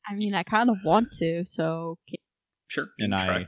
[0.08, 2.16] I mean, I kind of want to, so ca-
[2.66, 2.88] Sure.
[2.98, 3.46] And can I, try.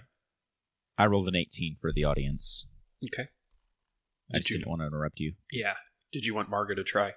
[0.99, 2.67] I rolled an 18 for the audience.
[3.05, 3.29] Okay.
[4.33, 5.35] I Did just you- didn't want to interrupt you.
[5.51, 5.75] Yeah.
[6.13, 7.15] Did you want Margaret to try?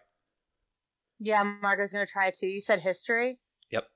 [1.19, 2.47] Yeah, Margot's gonna try too.
[2.47, 3.39] You said history.
[3.71, 3.87] Yep.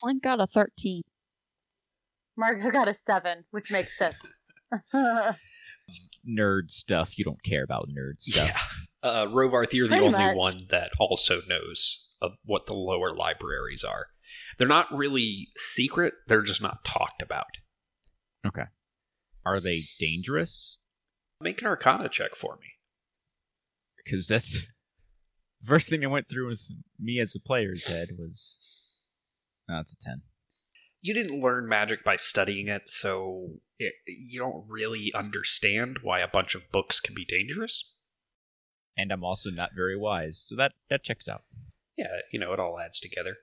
[0.00, 1.02] Flint got a 13.
[2.36, 4.16] Margot got a seven, which makes sense.
[6.28, 7.18] Nerd stuff.
[7.18, 8.46] You don't care about nerd stuff.
[8.48, 8.58] Yeah.
[9.02, 10.36] Uh, Rovarth, you're the Pretty only much.
[10.36, 14.08] one that also knows of what the lower libraries are.
[14.60, 17.46] They're not really secret, they're just not talked about.
[18.46, 18.64] Okay.
[19.46, 20.76] Are they dangerous?
[21.40, 22.66] Make an arcana check for me.
[24.04, 24.66] Because that's
[25.64, 26.60] first thing I went through with
[26.98, 28.58] me as the player's head was.
[29.66, 30.20] No, it's a 10.
[31.00, 36.28] You didn't learn magic by studying it, so it, you don't really understand why a
[36.28, 37.96] bunch of books can be dangerous.
[38.94, 41.44] And I'm also not very wise, so that, that checks out.
[41.96, 43.38] Yeah, you know, it all adds together.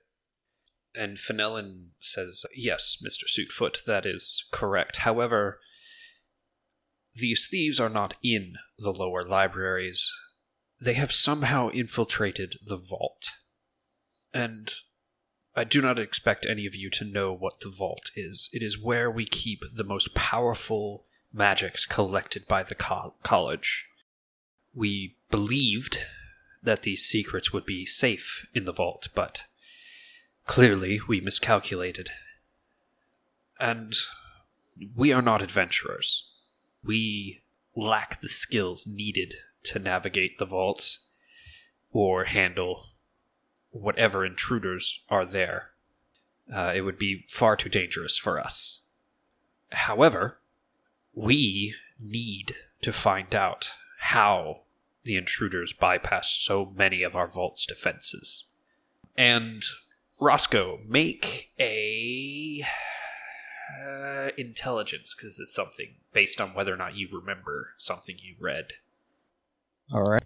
[0.94, 3.24] And Fenelon says, Yes, Mr.
[3.28, 4.98] Suitfoot, that is correct.
[4.98, 5.60] However,
[7.14, 10.10] these thieves are not in the lower libraries.
[10.80, 13.30] They have somehow infiltrated the vault.
[14.32, 14.72] And
[15.56, 18.48] I do not expect any of you to know what the vault is.
[18.52, 23.88] It is where we keep the most powerful magics collected by the co- college.
[24.72, 26.04] We believed
[26.62, 29.46] that these secrets would be safe in the vault, but
[30.48, 32.10] clearly we miscalculated.
[33.60, 33.94] And
[34.96, 36.32] we are not adventurers.
[36.82, 37.42] We
[37.76, 39.34] lack the skills needed
[39.64, 41.10] to navigate the vaults
[41.92, 42.86] or handle
[43.70, 45.70] whatever intruders are there.
[46.52, 48.86] Uh, it would be far too dangerous for us.
[49.70, 50.38] However,
[51.12, 54.62] we need to find out how
[55.04, 58.46] the intruders bypass so many of our vault's defenses.
[59.16, 59.62] And
[60.20, 62.64] Roscoe, make a
[63.80, 68.72] Uh, intelligence, because it's something based on whether or not you remember something you read.
[69.92, 70.24] All right.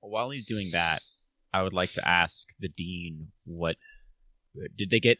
[0.00, 1.02] While he's doing that,
[1.52, 3.76] I would like to ask the dean what
[4.76, 5.18] did they get?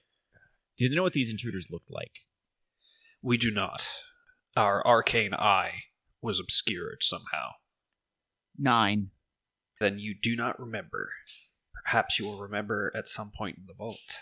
[0.76, 2.20] Did they know what these intruders looked like?
[3.20, 3.88] We do not.
[4.56, 5.84] Our arcane eye
[6.22, 7.52] was obscured somehow.
[8.56, 9.10] Nine.
[9.80, 11.10] Then you do not remember.
[11.84, 14.20] Perhaps you will remember at some point in the vault.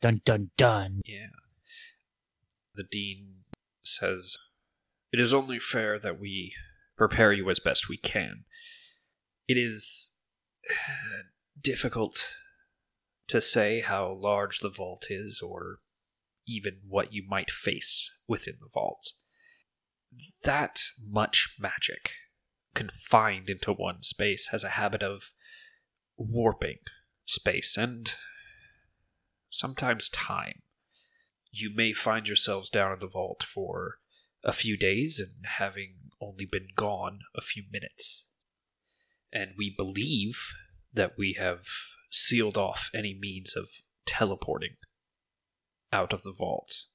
[0.00, 1.00] Dun dun dun.
[1.04, 1.28] Yeah.
[2.74, 3.44] The dean
[3.82, 4.36] says,
[5.12, 6.54] It is only fair that we
[6.96, 8.44] prepare you as best we can.
[9.46, 10.18] It is
[10.70, 11.22] uh,
[11.60, 12.36] difficult
[13.28, 15.78] to say how large the vault is or
[16.46, 19.12] even what you might face within the vault.
[20.44, 22.10] That much magic
[22.74, 25.30] confined into one space has a habit of
[26.16, 26.78] warping
[27.24, 28.14] space and
[29.50, 30.62] sometimes time.
[31.50, 33.98] You may find yourselves down in the vault for
[34.42, 38.32] a few days and having only been gone a few minutes.
[39.32, 40.52] And we believe
[40.92, 41.64] that we have
[42.10, 43.68] sealed off any means of
[44.06, 44.76] teleporting
[45.92, 46.86] out of the vault.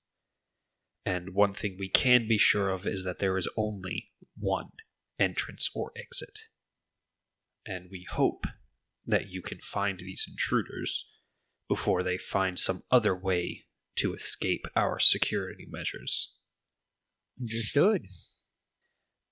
[1.05, 4.69] And one thing we can be sure of is that there is only one
[5.17, 6.39] entrance or exit.
[7.65, 8.45] And we hope
[9.05, 11.09] that you can find these intruders
[11.67, 13.65] before they find some other way
[13.97, 16.35] to escape our security measures.
[17.39, 18.05] Understood.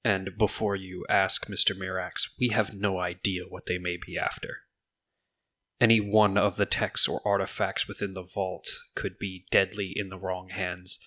[0.03, 1.77] And before you ask Mr.
[1.77, 4.59] Mirax, we have no idea what they may be after.
[5.79, 10.17] Any one of the texts or artifacts within the vault could be deadly in the
[10.17, 10.99] wrong hands,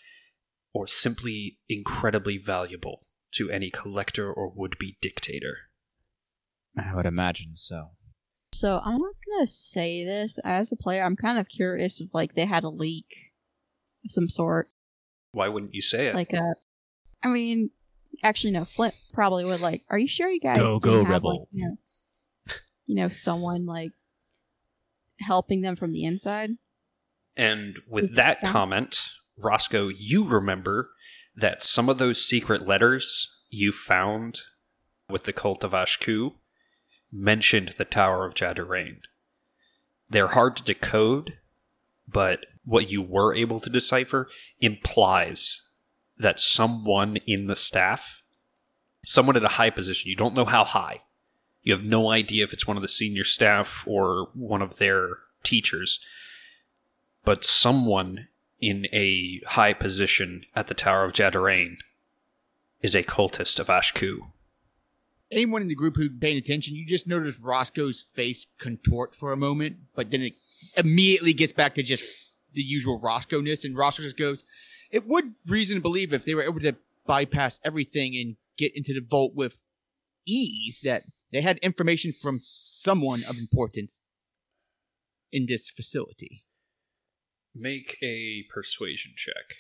[0.72, 5.56] or simply incredibly valuable to any collector or would be dictator.
[6.78, 7.92] I would imagine so.
[8.52, 12.08] So I'm not gonna say this, but as a player, I'm kind of curious if
[12.12, 13.32] like they had a leak
[14.04, 14.68] of some sort.
[15.32, 16.14] Why wouldn't you say it?
[16.14, 16.54] Like a,
[17.22, 17.70] I mean,
[18.22, 19.60] actually no, Flint probably would.
[19.60, 21.40] Like, are you sure you guys Go, didn't go, have, Rebel.
[21.40, 21.76] Like, you, know,
[22.86, 23.92] you know, someone like
[25.20, 26.50] helping them from the inside?
[27.36, 29.00] And with Does that that sound- comment,
[29.36, 30.90] Roscoe, you remember
[31.36, 34.40] that some of those secret letters you found
[35.08, 36.32] with the cult of Ashku
[37.12, 38.98] mentioned the Tower of Jadarain.
[40.10, 41.38] They're hard to decode,
[42.08, 44.28] but what you were able to decipher
[44.60, 45.68] implies
[46.18, 48.22] that someone in the staff,
[49.04, 51.02] someone at a high position, you don't know how high,
[51.62, 55.10] you have no idea if it's one of the senior staff or one of their
[55.42, 56.04] teachers,
[57.24, 58.28] but someone
[58.60, 61.76] in a high position at the Tower of Jadarain
[62.82, 64.32] is a cultist of Ashku.
[65.32, 69.36] Anyone in the group who'd paying attention, you just notice Roscoe's face contort for a
[69.36, 70.34] moment, but then it
[70.76, 72.04] immediately gets back to just
[72.52, 74.44] the usual Roscoe-ness, and Roscoe just goes,
[74.90, 76.74] It would reason to believe if they were able to
[77.06, 79.62] bypass everything and get into the vault with
[80.26, 84.02] ease that they had information from someone of importance
[85.32, 86.44] in this facility.
[87.54, 89.56] Make a persuasion check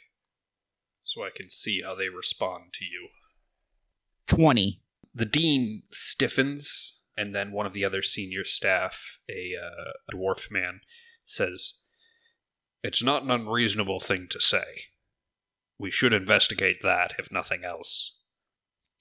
[1.04, 3.08] so I can see how they respond to you.
[4.26, 4.80] 20.
[5.12, 10.80] The dean stiffens, and then one of the other senior staff, a uh, dwarf man,
[11.24, 11.84] says,
[12.82, 14.84] It's not an unreasonable thing to say.
[15.78, 18.22] We should investigate that, if nothing else.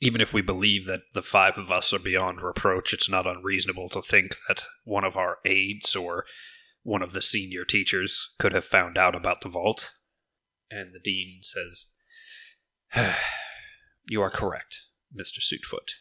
[0.02, 3.90] Even if we believe that the five of us are beyond reproach, it's not unreasonable
[3.90, 6.26] to think that one of our aides or
[6.84, 9.94] one of the senior teachers could have found out about the vault.
[10.72, 11.96] And the dean says,
[14.08, 14.86] You are correct,
[15.18, 15.40] Mr.
[15.40, 15.92] Suitfoot.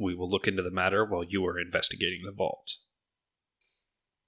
[0.00, 2.76] We will look into the matter while you are investigating the vault.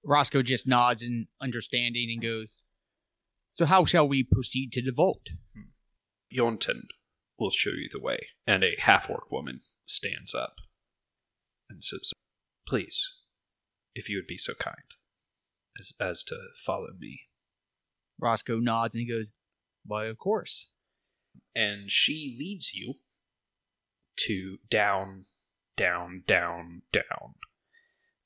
[0.04, 2.62] Roscoe just nods in understanding and goes,
[3.52, 5.28] So how shall we proceed to the vault?
[5.54, 5.70] Hmm.
[6.36, 6.82] Yonten
[7.38, 8.28] will show you the way.
[8.46, 10.56] And a half orc woman stands up
[11.70, 12.12] and says,
[12.66, 13.14] Please,
[13.94, 14.76] if you would be so kind
[15.80, 17.22] as, as to follow me.
[18.20, 19.32] Roscoe nods and he goes,
[19.84, 20.68] Why, of course.
[21.54, 22.94] and she leads you
[24.16, 25.26] to down,
[25.76, 27.34] down, down, down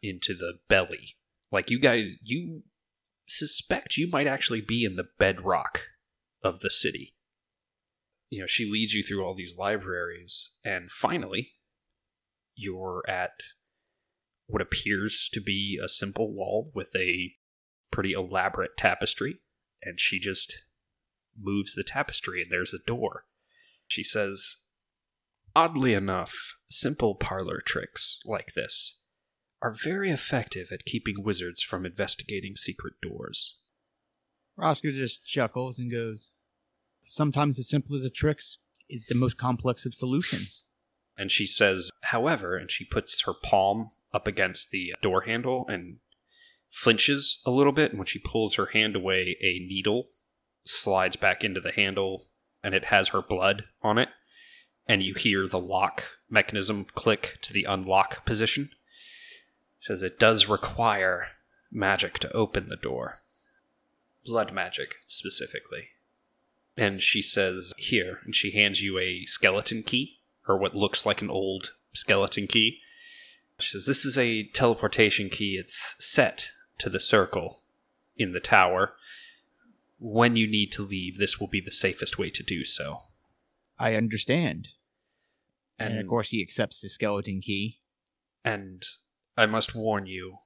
[0.03, 1.17] into the belly.
[1.51, 2.63] Like you guys, you
[3.27, 5.83] suspect you might actually be in the bedrock
[6.43, 7.15] of the city.
[8.31, 11.53] You know, she leads you through all these libraries, and finally,
[12.55, 13.41] you're at
[14.47, 17.33] what appears to be a simple wall with a
[17.91, 19.41] pretty elaborate tapestry,
[19.83, 20.65] and she just
[21.37, 23.25] moves the tapestry and there's a door.
[23.87, 24.68] She says,
[25.59, 29.03] Oddly enough, simple parlor tricks like this
[29.61, 33.59] are very effective at keeping wizards from investigating secret doors.
[34.57, 36.31] Roscoe just chuckles and goes,
[37.03, 40.65] Sometimes the simplest of tricks is the most complex of solutions.
[41.19, 45.97] And she says, however, and she puts her palm up against the door handle and
[46.71, 47.91] flinches a little bit.
[47.91, 50.07] And when she pulls her hand away, a needle
[50.65, 52.27] slides back into the handle
[52.63, 54.11] and it has her blood on it.
[54.89, 58.71] And you hear the lock mechanism click to the unlock position.
[59.79, 61.29] She says it does require
[61.71, 63.19] magic to open the door.
[64.25, 65.89] Blood magic, specifically.
[66.77, 71.21] And she says, Here, and she hands you a skeleton key, or what looks like
[71.21, 72.79] an old skeleton key.
[73.59, 75.57] She says, This is a teleportation key.
[75.57, 77.59] It's set to the circle
[78.17, 78.95] in the tower.
[79.99, 83.01] When you need to leave, this will be the safest way to do so.
[83.79, 84.69] I understand.
[85.79, 87.79] And, And, of course, he accepts the skeleton key.
[88.45, 88.83] and
[89.37, 90.39] I must warn you,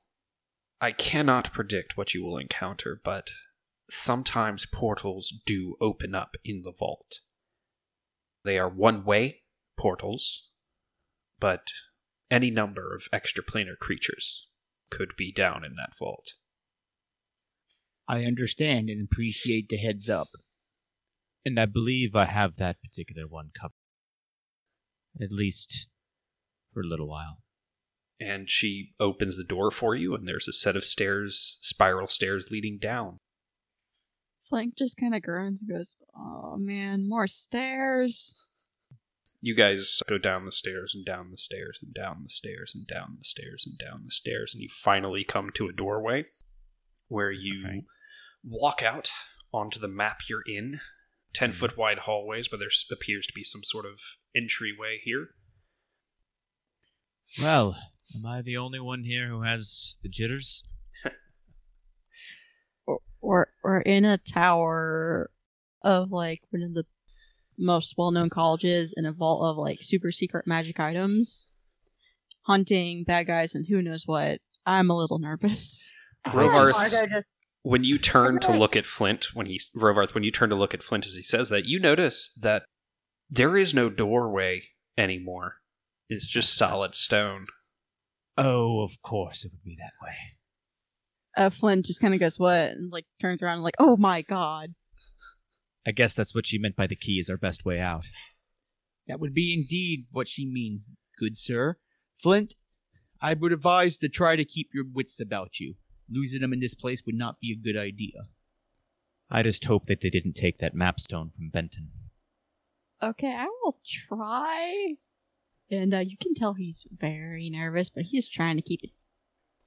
[0.81, 3.31] I cannot predict what you will encounter, but
[3.89, 7.21] sometimes portals do open up in the vault.
[8.45, 9.43] They are one way
[9.79, 10.51] portals,
[11.39, 11.69] but
[12.31, 14.49] any number of extraplanar creatures
[14.91, 16.35] could be down in that vault.
[18.09, 20.29] I understand and appreciate the heads up.
[21.45, 23.73] And I believe I have that particular one covered.
[25.21, 25.89] At least
[26.71, 27.43] for a little while.
[28.21, 32.47] And she opens the door for you, and there's a set of stairs, spiral stairs
[32.51, 33.19] leading down.
[34.49, 38.35] Flank just kind of groans and goes, "Oh man, more stairs."
[39.41, 42.87] You guys go down the stairs and down the stairs and down the stairs and
[42.87, 46.27] down the stairs and down the stairs, and you finally come to a doorway
[47.09, 47.85] where you Right.
[48.45, 49.11] walk out
[49.53, 50.81] onto the map you're in.
[51.35, 51.81] 10 foot hmm.
[51.81, 54.01] wide hallways, but there appears to be some sort of
[54.35, 55.29] entryway here.
[57.41, 57.77] Well,
[58.15, 60.63] am I the only one here who has the jitters?
[62.87, 65.31] We're- We're we're in a tower
[65.83, 66.85] of like one of the
[67.59, 71.51] most well-known colleges in a vault of like super secret magic items,
[72.43, 74.41] hunting bad guys and who knows what.
[74.67, 75.93] I'm a little nervous.
[76.27, 77.27] Rovarth- Margot just
[77.63, 80.75] When you turn to look at Flint, when he Rovarth, when you turn to look
[80.75, 82.65] at Flint as he says that, you notice that
[83.31, 84.63] there is no doorway
[84.99, 85.57] anymore.
[86.09, 87.47] It's just solid stone.
[88.37, 90.15] Oh, of course it would be that way.
[91.37, 94.23] Uh, Flint just kind of goes, "What?" and like turns around and like, "Oh my
[94.23, 94.75] god!"
[95.87, 98.07] I guess that's what she meant by the key is our best way out.
[99.07, 100.89] That would be indeed what she means,
[101.19, 101.79] good sir.
[102.15, 102.55] Flint,
[103.21, 105.75] I would advise to try to keep your wits about you.
[106.13, 108.27] Losing them in this place would not be a good idea.
[109.31, 111.89] I just hope that they didn't take that map stone from Betten.
[113.03, 114.95] Okay, I will try.
[115.71, 118.91] And uh, you can tell he's very nervous, but he's trying to keep it.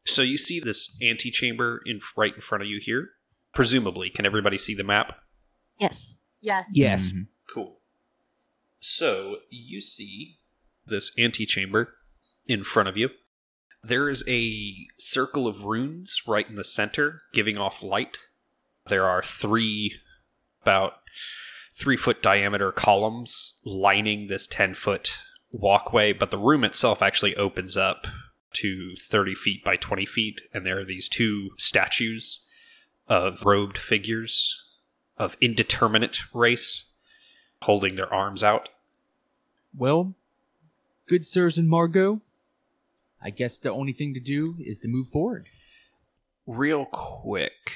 [0.05, 3.09] So you see this antechamber in right in front of you here.
[3.55, 5.17] Presumably, can everybody see the map?
[5.79, 6.17] Yes.
[6.41, 6.67] yes.
[6.71, 7.13] Yes.
[7.13, 7.27] Mhm.
[7.51, 7.79] Cool.
[8.79, 10.37] So you see
[10.85, 11.95] this antechamber
[12.45, 13.09] in front of you.
[13.85, 18.17] There is a circle of runes right in the center, giving off light.
[18.87, 19.99] There are three,
[20.63, 21.01] about
[21.71, 25.19] three foot diameter columns lining this 10 foot
[25.51, 28.07] walkway, but the room itself actually opens up
[28.53, 32.39] to 30 feet by 20 feet, and there are these two statues
[33.07, 34.63] of robed figures
[35.15, 36.95] of indeterminate race
[37.61, 38.69] holding their arms out.
[39.77, 40.15] Well,
[41.05, 42.21] good sirs and Margot,
[43.25, 45.49] I guess the only thing to do is to move forward.
[46.45, 47.71] Real quick,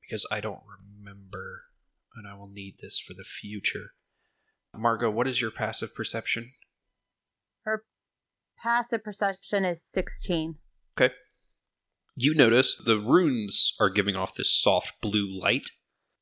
[0.00, 1.64] because I don't remember,
[2.16, 3.90] and I will need this for the future.
[4.74, 6.52] Margot, what is your passive perception?
[7.64, 7.84] Her
[8.62, 10.54] passive perception is 16.
[10.98, 11.12] Okay.
[12.16, 15.68] You notice the runes are giving off this soft blue light,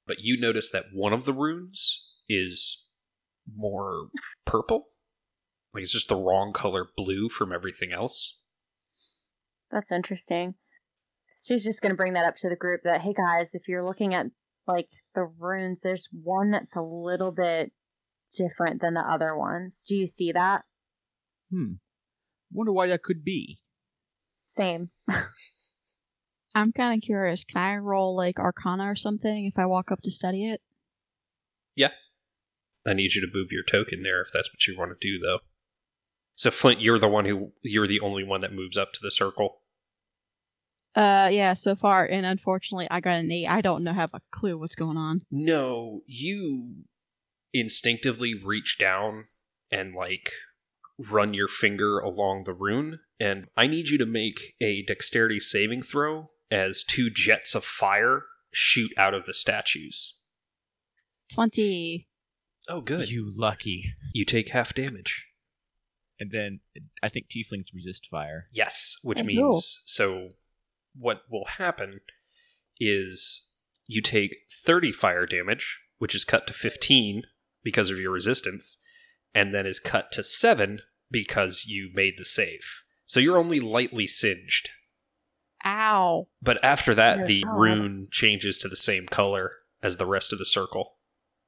[0.05, 2.89] but you notice that one of the runes is
[3.47, 4.09] more
[4.45, 4.87] purple.
[5.73, 8.47] Like it's just the wrong color blue from everything else.
[9.71, 10.55] That's interesting.
[11.45, 13.85] She's just going to bring that up to the group that, hey guys, if you're
[13.85, 14.27] looking at
[14.67, 17.73] like the runes, there's one that's a little bit
[18.37, 19.85] different than the other ones.
[19.89, 20.65] Do you see that?
[21.51, 21.75] Hmm.
[22.53, 23.59] Wonder why that could be.
[24.47, 24.91] Same.
[26.55, 27.45] I'm kind of curious.
[27.45, 30.61] Can I roll like Arcana or something if I walk up to study it?
[31.77, 31.91] Yeah.
[32.87, 35.19] I need you to move your token there if that's what you want to do,
[35.19, 35.41] though.
[36.39, 39.11] So Flint, you're the one who you're the only one that moves up to the
[39.11, 39.61] circle.
[40.95, 41.53] Uh, yeah.
[41.53, 43.49] So far, and unfortunately, I got an eight.
[43.49, 45.23] I don't know have a clue what's going on.
[45.33, 46.85] No, you
[47.53, 49.25] instinctively reach down
[49.73, 50.31] and like
[50.97, 55.83] run your finger along the rune, and I need you to make a dexterity saving
[55.83, 60.29] throw as two jets of fire shoot out of the statues.
[61.33, 62.07] Twenty.
[62.69, 63.11] Oh, good.
[63.11, 63.95] You, lucky.
[64.13, 65.28] You take half damage.
[66.21, 66.61] And then
[67.03, 68.49] I think tieflings resist fire.
[68.53, 69.61] Yes, which Oh, means cool.
[69.87, 70.29] so
[70.95, 72.01] what will happen
[72.81, 73.57] is
[73.87, 77.23] you take 30 fire damage, which is cut to 15
[77.63, 78.79] because of your resistance,
[79.35, 82.83] and then is cut to 7 because you made the save.
[83.07, 84.71] So you're only lightly singed.
[85.65, 86.29] Ow.
[86.43, 87.59] But after that, the God.
[87.59, 89.53] rune changes to the same color
[89.83, 90.97] as the rest of the circle.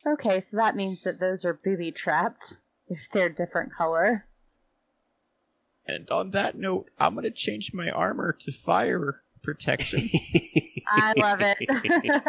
[0.06, 2.54] Okay, so that means that those are booby trapped
[2.88, 4.26] if they're different color.
[5.86, 10.08] And on that note, I'm gonna change my armor to fire protection.
[10.88, 11.58] I love it.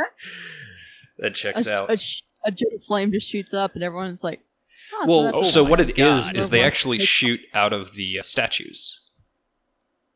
[1.20, 1.91] that checks a, out.
[1.91, 4.41] A, sh- a jet of flame just shoots up, and everyone's like,
[4.93, 6.36] oh, well, so, that's so what it is God.
[6.36, 9.12] is they actually shoot out of the uh, statues.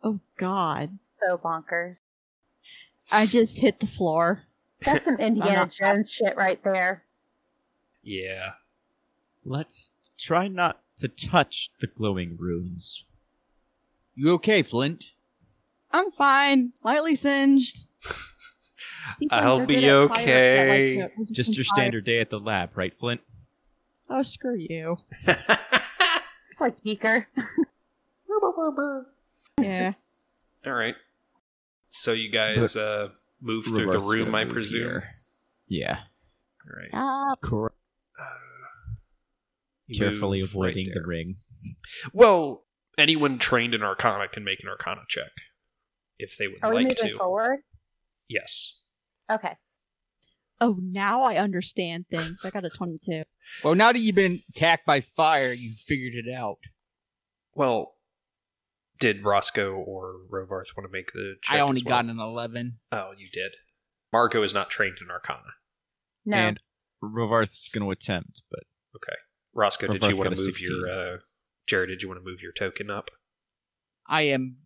[0.03, 0.97] oh god.
[1.21, 1.99] so bonkers.
[3.11, 4.43] I just hit the floor.
[4.83, 7.03] That's some Indiana Jones shit right there.
[8.01, 8.53] Yeah.
[9.43, 13.05] Let's try not to touch the glowing runes.
[14.16, 15.03] You okay, Flint?
[15.91, 16.72] I'm fine.
[16.84, 17.88] Lightly singed.
[19.32, 20.95] I'll be good at fire- okay.
[20.95, 21.74] yeah, like, uh, Just your fire.
[21.76, 23.22] standard day at the lab, right, Flint?
[24.09, 24.97] Oh, screw you.
[26.51, 27.28] It's like Beaker.
[29.59, 29.93] Yeah.
[30.66, 30.95] All right.
[31.89, 33.09] So you guys uh,
[33.41, 34.82] move through the room, I presume.
[34.84, 35.09] here.
[35.68, 35.97] Yeah,
[36.66, 36.88] All right.
[36.89, 37.41] Stop.
[37.41, 37.76] Correct.
[39.88, 41.36] You carefully avoiding right the ring.
[42.13, 42.64] Well,
[42.97, 45.31] anyone trained in Arcana can make an Arcana check
[46.19, 47.17] if they would Are we like moving to.
[47.17, 47.59] forward?
[48.27, 48.81] Yes.
[49.31, 49.55] Okay.
[50.61, 52.45] Oh, now I understand things.
[52.45, 53.23] I got a 22.
[53.63, 56.59] Well, now that you've been attacked by fire, you figured it out.
[57.53, 57.95] Well,
[58.99, 61.57] did Roscoe or Rovarth want to make the check?
[61.57, 62.01] I only as well?
[62.03, 62.79] got an 11.
[62.93, 63.55] Oh, you did.
[64.13, 65.41] Marco is not trained in Arcana.
[66.25, 66.37] No.
[66.37, 66.59] And
[67.03, 68.61] Rovarth's going to attempt, but
[68.95, 69.15] Okay.
[69.53, 71.17] Roscoe, did you want to a move your uh
[71.68, 73.09] Jared, did you want to move your token up?
[74.07, 74.57] I am.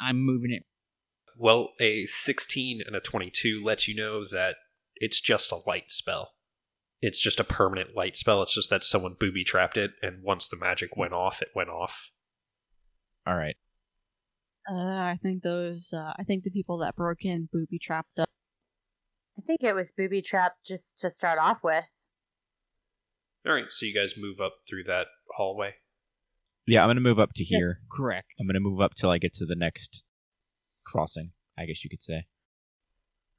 [0.00, 0.64] I'm moving it.
[1.36, 4.56] Well, a 16 and a 22 lets you know that
[4.96, 6.32] it's just a light spell.
[7.00, 8.42] It's just a permanent light spell.
[8.42, 11.70] It's just that someone booby trapped it, and once the magic went off, it went
[11.70, 12.10] off.
[13.26, 13.56] all right.
[14.70, 18.26] Uh, I think those, uh, I think the people that broke in booby trapped us.
[19.36, 21.84] I think it was booby trapped just to start off with.
[23.44, 25.74] All right, so you guys move up through that hallway.
[26.66, 27.78] Yeah, I'm going to move up to here.
[27.90, 28.28] Correct.
[28.38, 30.04] I'm going to move up till I get to the next
[30.84, 32.26] crossing, I guess you could say.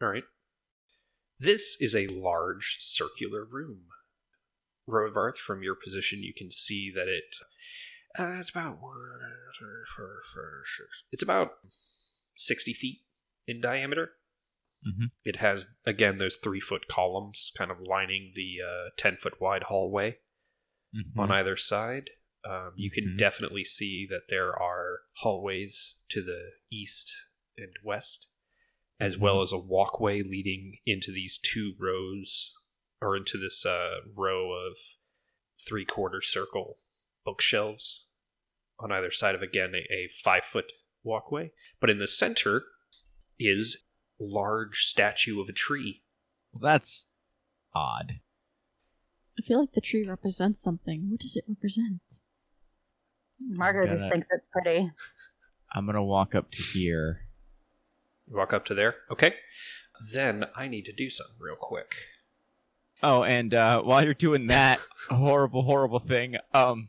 [0.02, 0.24] All right.
[1.40, 3.86] This is a large circular room.
[4.90, 7.36] Rovarth, from your position, you can see that it.
[8.20, 8.94] Uh, it's about one,
[9.58, 9.66] two,
[9.96, 11.04] four, five, six.
[11.12, 11.52] It's about
[12.36, 13.00] sixty feet
[13.48, 14.12] in diameter.
[14.86, 15.08] Mhm.
[15.24, 19.64] It has again those three foot columns, kind of lining the uh, ten foot wide
[19.64, 20.18] hallway
[20.96, 21.20] Mm-hmm.
[21.20, 22.12] on either side.
[22.46, 23.18] Um, you can Mhm.
[23.18, 27.14] definitely see that there are hallways to the east
[27.58, 28.30] and west,
[29.00, 32.58] as well as a walkway leading into these two rows,
[33.02, 34.78] or into this uh, row of
[35.58, 36.80] three quarter circle
[37.24, 38.10] bookshelves
[38.80, 40.74] on either side of, again, a, a five foot
[41.04, 41.52] walkway.
[41.80, 42.66] But in the center
[43.40, 43.86] is
[44.20, 46.04] a large statue of a tree.
[46.52, 47.08] Well, that's
[47.74, 48.20] odd.
[49.38, 51.10] I feel like the tree represents something.
[51.10, 52.02] What does it represent?
[53.50, 54.92] Margot just Gotta- thinks it's pretty.
[55.76, 57.22] I'm going to walk up to here.
[58.30, 58.96] You walk up to there.
[59.12, 59.34] Okay.
[60.12, 61.96] Then I need to do something real quick.
[63.02, 64.80] Oh, and uh, while you're doing that
[65.10, 66.88] horrible, horrible thing, um,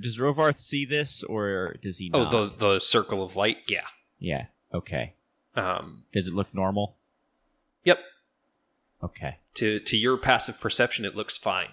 [0.00, 2.30] does Rovarth see this or does he Oh, not?
[2.30, 3.58] the the circle of light.
[3.68, 3.86] Yeah.
[4.18, 4.46] Yeah.
[4.72, 5.14] Okay.
[5.54, 6.04] Um.
[6.12, 6.96] Does it look normal?
[7.84, 7.98] Yep.
[9.02, 9.38] Okay.
[9.54, 11.70] To to your passive perception, it looks fine.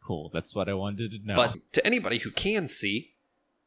[0.00, 0.30] Cool.
[0.32, 1.36] That's what I wanted to know.
[1.36, 3.14] But to anybody who can see,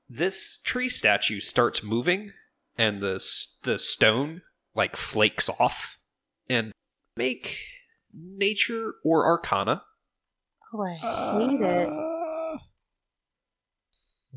[0.09, 2.31] this tree statue starts moving,
[2.77, 3.23] and the
[3.63, 4.41] the stone
[4.73, 5.99] like flakes off,
[6.49, 6.71] and
[7.17, 7.57] make
[8.13, 9.83] nature or arcana.
[10.73, 11.87] Oh, I hate it.
[11.89, 12.57] Uh,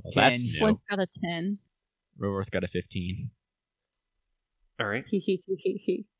[0.02, 0.52] Well, that's Ten.
[0.52, 0.58] new.
[0.58, 1.58] Flint got a 10.
[2.20, 3.30] Rovarth got a 15.
[4.80, 5.04] All right.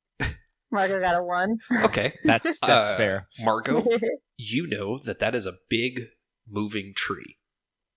[0.75, 1.57] Margot got a one.
[1.85, 2.15] Okay.
[2.25, 3.29] That's that's Uh, fair.
[3.41, 3.87] Margot,
[4.37, 6.09] you know that that is a big
[6.47, 7.39] moving tree.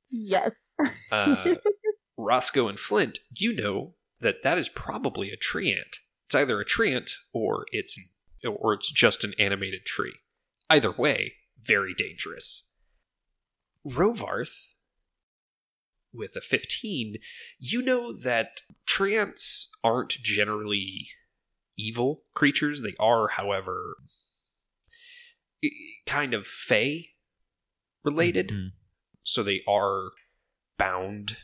[0.10, 0.52] yes.
[1.12, 1.56] uh,
[2.18, 5.98] Roscoe and Flint, you know that that is probably a treant.
[6.28, 7.98] It's either a treant or it's
[8.46, 10.14] or it's just an animated tree.
[10.70, 12.84] Either way, very dangerous.
[13.86, 14.74] Rovarth,
[16.14, 17.18] with a 15,
[17.60, 21.10] you know that treants aren't generally
[21.78, 22.82] evil creatures.
[22.82, 23.96] They are, however,
[26.06, 27.10] kind of fey
[28.04, 28.50] related.
[28.50, 28.70] Mhm.
[29.24, 30.12] So they are
[30.78, 31.38] bound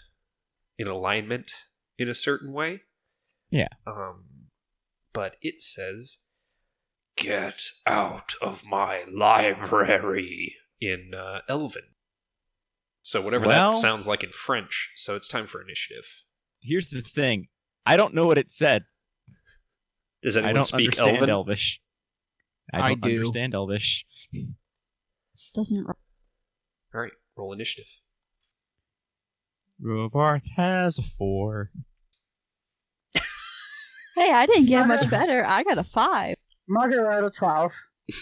[0.77, 1.51] in alignment
[1.97, 2.83] in a certain way.
[3.49, 3.69] Yeah.
[3.85, 4.49] Um,
[5.11, 6.29] but it says,
[7.15, 11.95] "Get out of my library" in uh, Elven.
[13.01, 14.93] So whatever Well- that sounds like in French.
[14.95, 16.23] So it's time for initiative.
[16.61, 17.49] Here's the thing.
[17.85, 18.85] I don't know what it said.
[20.23, 21.29] Does I anyone don't speak understand Elven?
[21.29, 21.81] Elvish.
[22.71, 23.09] I I don't do.
[23.17, 24.05] understand Elvish.
[25.53, 25.93] Doesn't All
[27.01, 27.89] right, roll initiative.
[29.83, 31.71] Rovarth has a four.
[34.15, 35.43] Hey, I didn't get much better.
[35.45, 36.35] I got a five.
[36.67, 37.71] Margaret rolled a 12.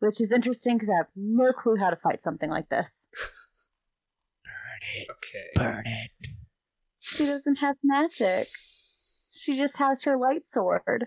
[0.00, 2.92] Which is interesting because I have no clue how to fight something like this.
[4.44, 5.08] Burn it.
[5.10, 5.46] Okay.
[5.54, 6.10] Burn it.
[6.98, 8.48] She doesn't have magic.
[9.46, 11.06] She just has her light sword.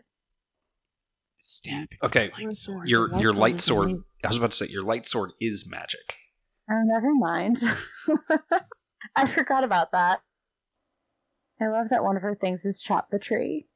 [1.40, 1.90] Stab.
[2.02, 2.88] Okay, Light sword.
[2.88, 3.92] Your Light your sword light is sword.
[4.24, 6.16] I was about to say your light sword is magic.
[6.72, 7.62] Oh, never mind.
[9.18, 10.22] I forgot about that.
[11.60, 13.68] I love that one of her things is chop the tree.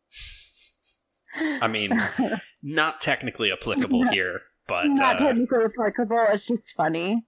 [1.35, 2.01] I mean,
[2.63, 6.25] not technically applicable Not- here, but not uh, technically applicable.
[6.29, 7.25] It's just funny.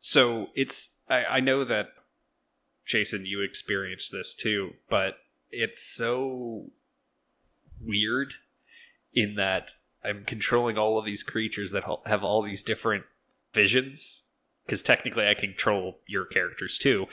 [0.00, 1.04] so it's.
[1.08, 1.90] I, I know that
[2.90, 5.18] Jason, you experienced this too, but
[5.50, 6.66] it's so
[7.80, 8.34] weird
[9.14, 9.70] in that
[10.04, 13.04] I'm controlling all of these creatures that have all these different
[13.52, 14.26] visions.
[14.66, 17.08] Because technically, I control your characters too.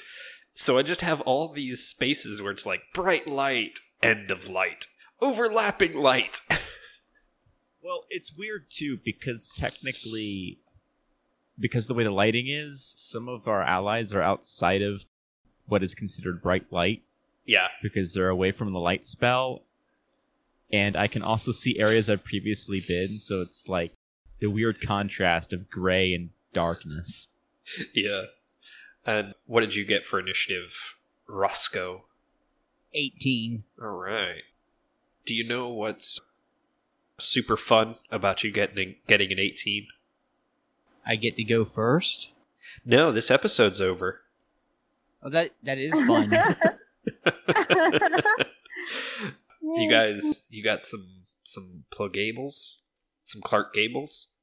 [0.54, 4.86] So I just have all these spaces where it's like bright light, end of light,
[5.22, 6.40] overlapping light.
[7.88, 10.60] Well, it's weird too because technically,
[11.58, 15.06] because the way the lighting is, some of our allies are outside of
[15.68, 17.04] what is considered bright light
[17.48, 19.64] yeah, because they're away from the light spell.
[20.72, 23.94] And I can also see areas I've previously been, so it's like
[24.40, 27.30] the weird contrast of gray and darkness.
[27.96, 28.24] yeah.
[29.06, 30.96] And what did you get for initiative,
[31.26, 32.04] Roscoe?
[32.94, 33.64] 18.
[33.82, 34.44] All right.
[35.26, 36.20] Do you know what's
[37.18, 39.88] super fun about you getting getting an 18?
[41.06, 42.32] I get to go first.
[42.86, 44.22] No, this episode's over.
[45.24, 46.32] Oh, that that is fun.
[49.62, 51.06] you guys, you got some
[51.44, 52.82] some plugables,
[53.24, 54.34] some Clark Gables.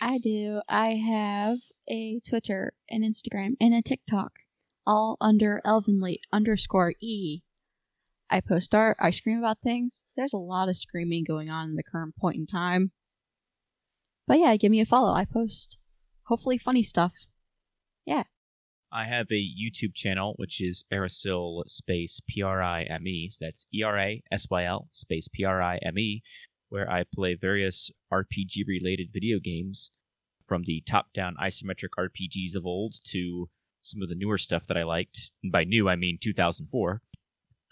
[0.00, 0.62] I do.
[0.68, 1.58] I have
[1.88, 4.32] a Twitter, an Instagram, and a TikTok,
[4.84, 7.42] all under Elvenly underscore E.
[8.28, 8.96] I post art.
[8.98, 10.04] I scream about things.
[10.16, 12.90] There's a lot of screaming going on in the current point in time.
[14.26, 15.12] But yeah, give me a follow.
[15.12, 15.78] I post
[16.24, 17.12] hopefully funny stuff.
[18.92, 23.30] I have a YouTube channel which is Erasyl space P R I M E.
[23.30, 26.22] So that's E R A S Y L space P R I M E,
[26.68, 29.90] where I play various RPG related video games,
[30.46, 33.48] from the top down isometric RPGs of old to
[33.80, 35.32] some of the newer stuff that I liked.
[35.42, 37.00] And by new, I mean 2004.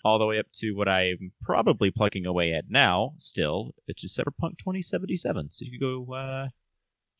[0.02, 4.18] All the way up to what I'm probably plugging away at now, still, which is
[4.18, 5.50] Cyberpunk 2077.
[5.50, 6.48] So you can go uh,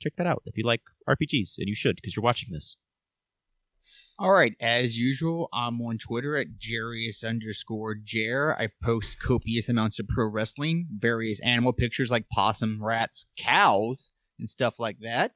[0.00, 2.78] check that out if you like RPGs, and you should because you're watching this.
[4.22, 8.54] All right, as usual, I'm on Twitter at Jarius underscore Jer.
[8.60, 14.50] I post copious amounts of pro wrestling, various animal pictures like possum, rats, cows, and
[14.50, 15.32] stuff like that.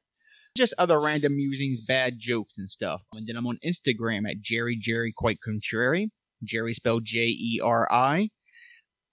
[0.55, 3.05] Just other random musings, bad jokes, and stuff.
[3.11, 6.11] And then I'm on Instagram at Jerry Jerry Quite Contrary.
[6.43, 8.29] Jerry spelled J E R I.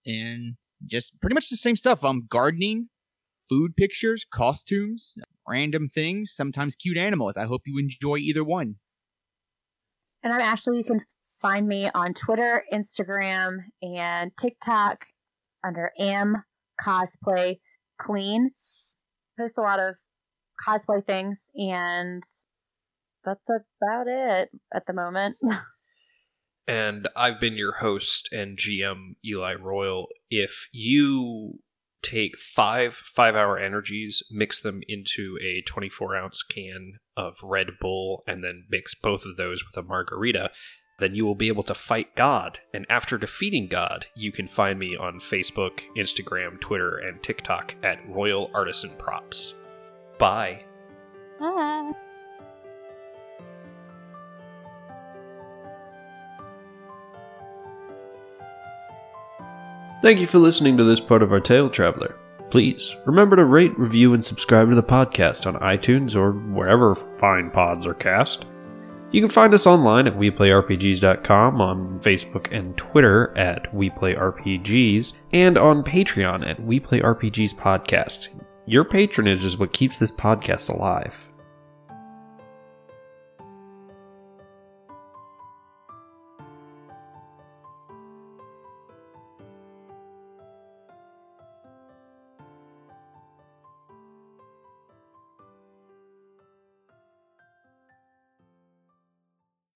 [0.04, 2.04] And just pretty much the same stuff.
[2.04, 2.90] I'm gardening,
[3.48, 5.14] food pictures, costumes,
[5.48, 7.38] random things, sometimes cute animals.
[7.38, 8.74] I hope you enjoy either one.
[10.22, 10.78] And I'm Ashley.
[10.78, 11.00] You can
[11.40, 15.04] find me on Twitter, Instagram, and TikTok
[15.64, 16.44] under Am
[16.80, 17.58] Cosplay
[18.00, 18.50] Clean.
[19.38, 19.96] Post a lot of
[20.64, 22.22] cosplay things, and
[23.24, 25.36] that's about it at the moment.
[26.68, 30.06] And I've been your host and GM, Eli Royal.
[30.30, 31.58] If you
[32.02, 38.22] take five five hour energies, mix them into a 24 ounce can of Red Bull,
[38.26, 40.50] and then mix both of those with a margarita,
[40.98, 42.60] then you will be able to fight God.
[42.72, 48.08] And after defeating God, you can find me on Facebook, Instagram, Twitter, and TikTok at
[48.08, 49.54] Royal Artisan Props.
[50.18, 50.64] Bye.
[51.40, 51.92] Ah.
[60.02, 62.16] Thank you for listening to this part of our Tale Traveler.
[62.50, 67.50] Please remember to rate, review, and subscribe to the podcast on iTunes or wherever fine
[67.52, 68.44] pods are cast.
[69.12, 75.84] You can find us online at WePlayRPGs.com, on Facebook and Twitter at WePlayRPGs, and on
[75.84, 78.28] Patreon at WePlayRPGs Podcast.
[78.66, 81.14] Your patronage is what keeps this podcast alive.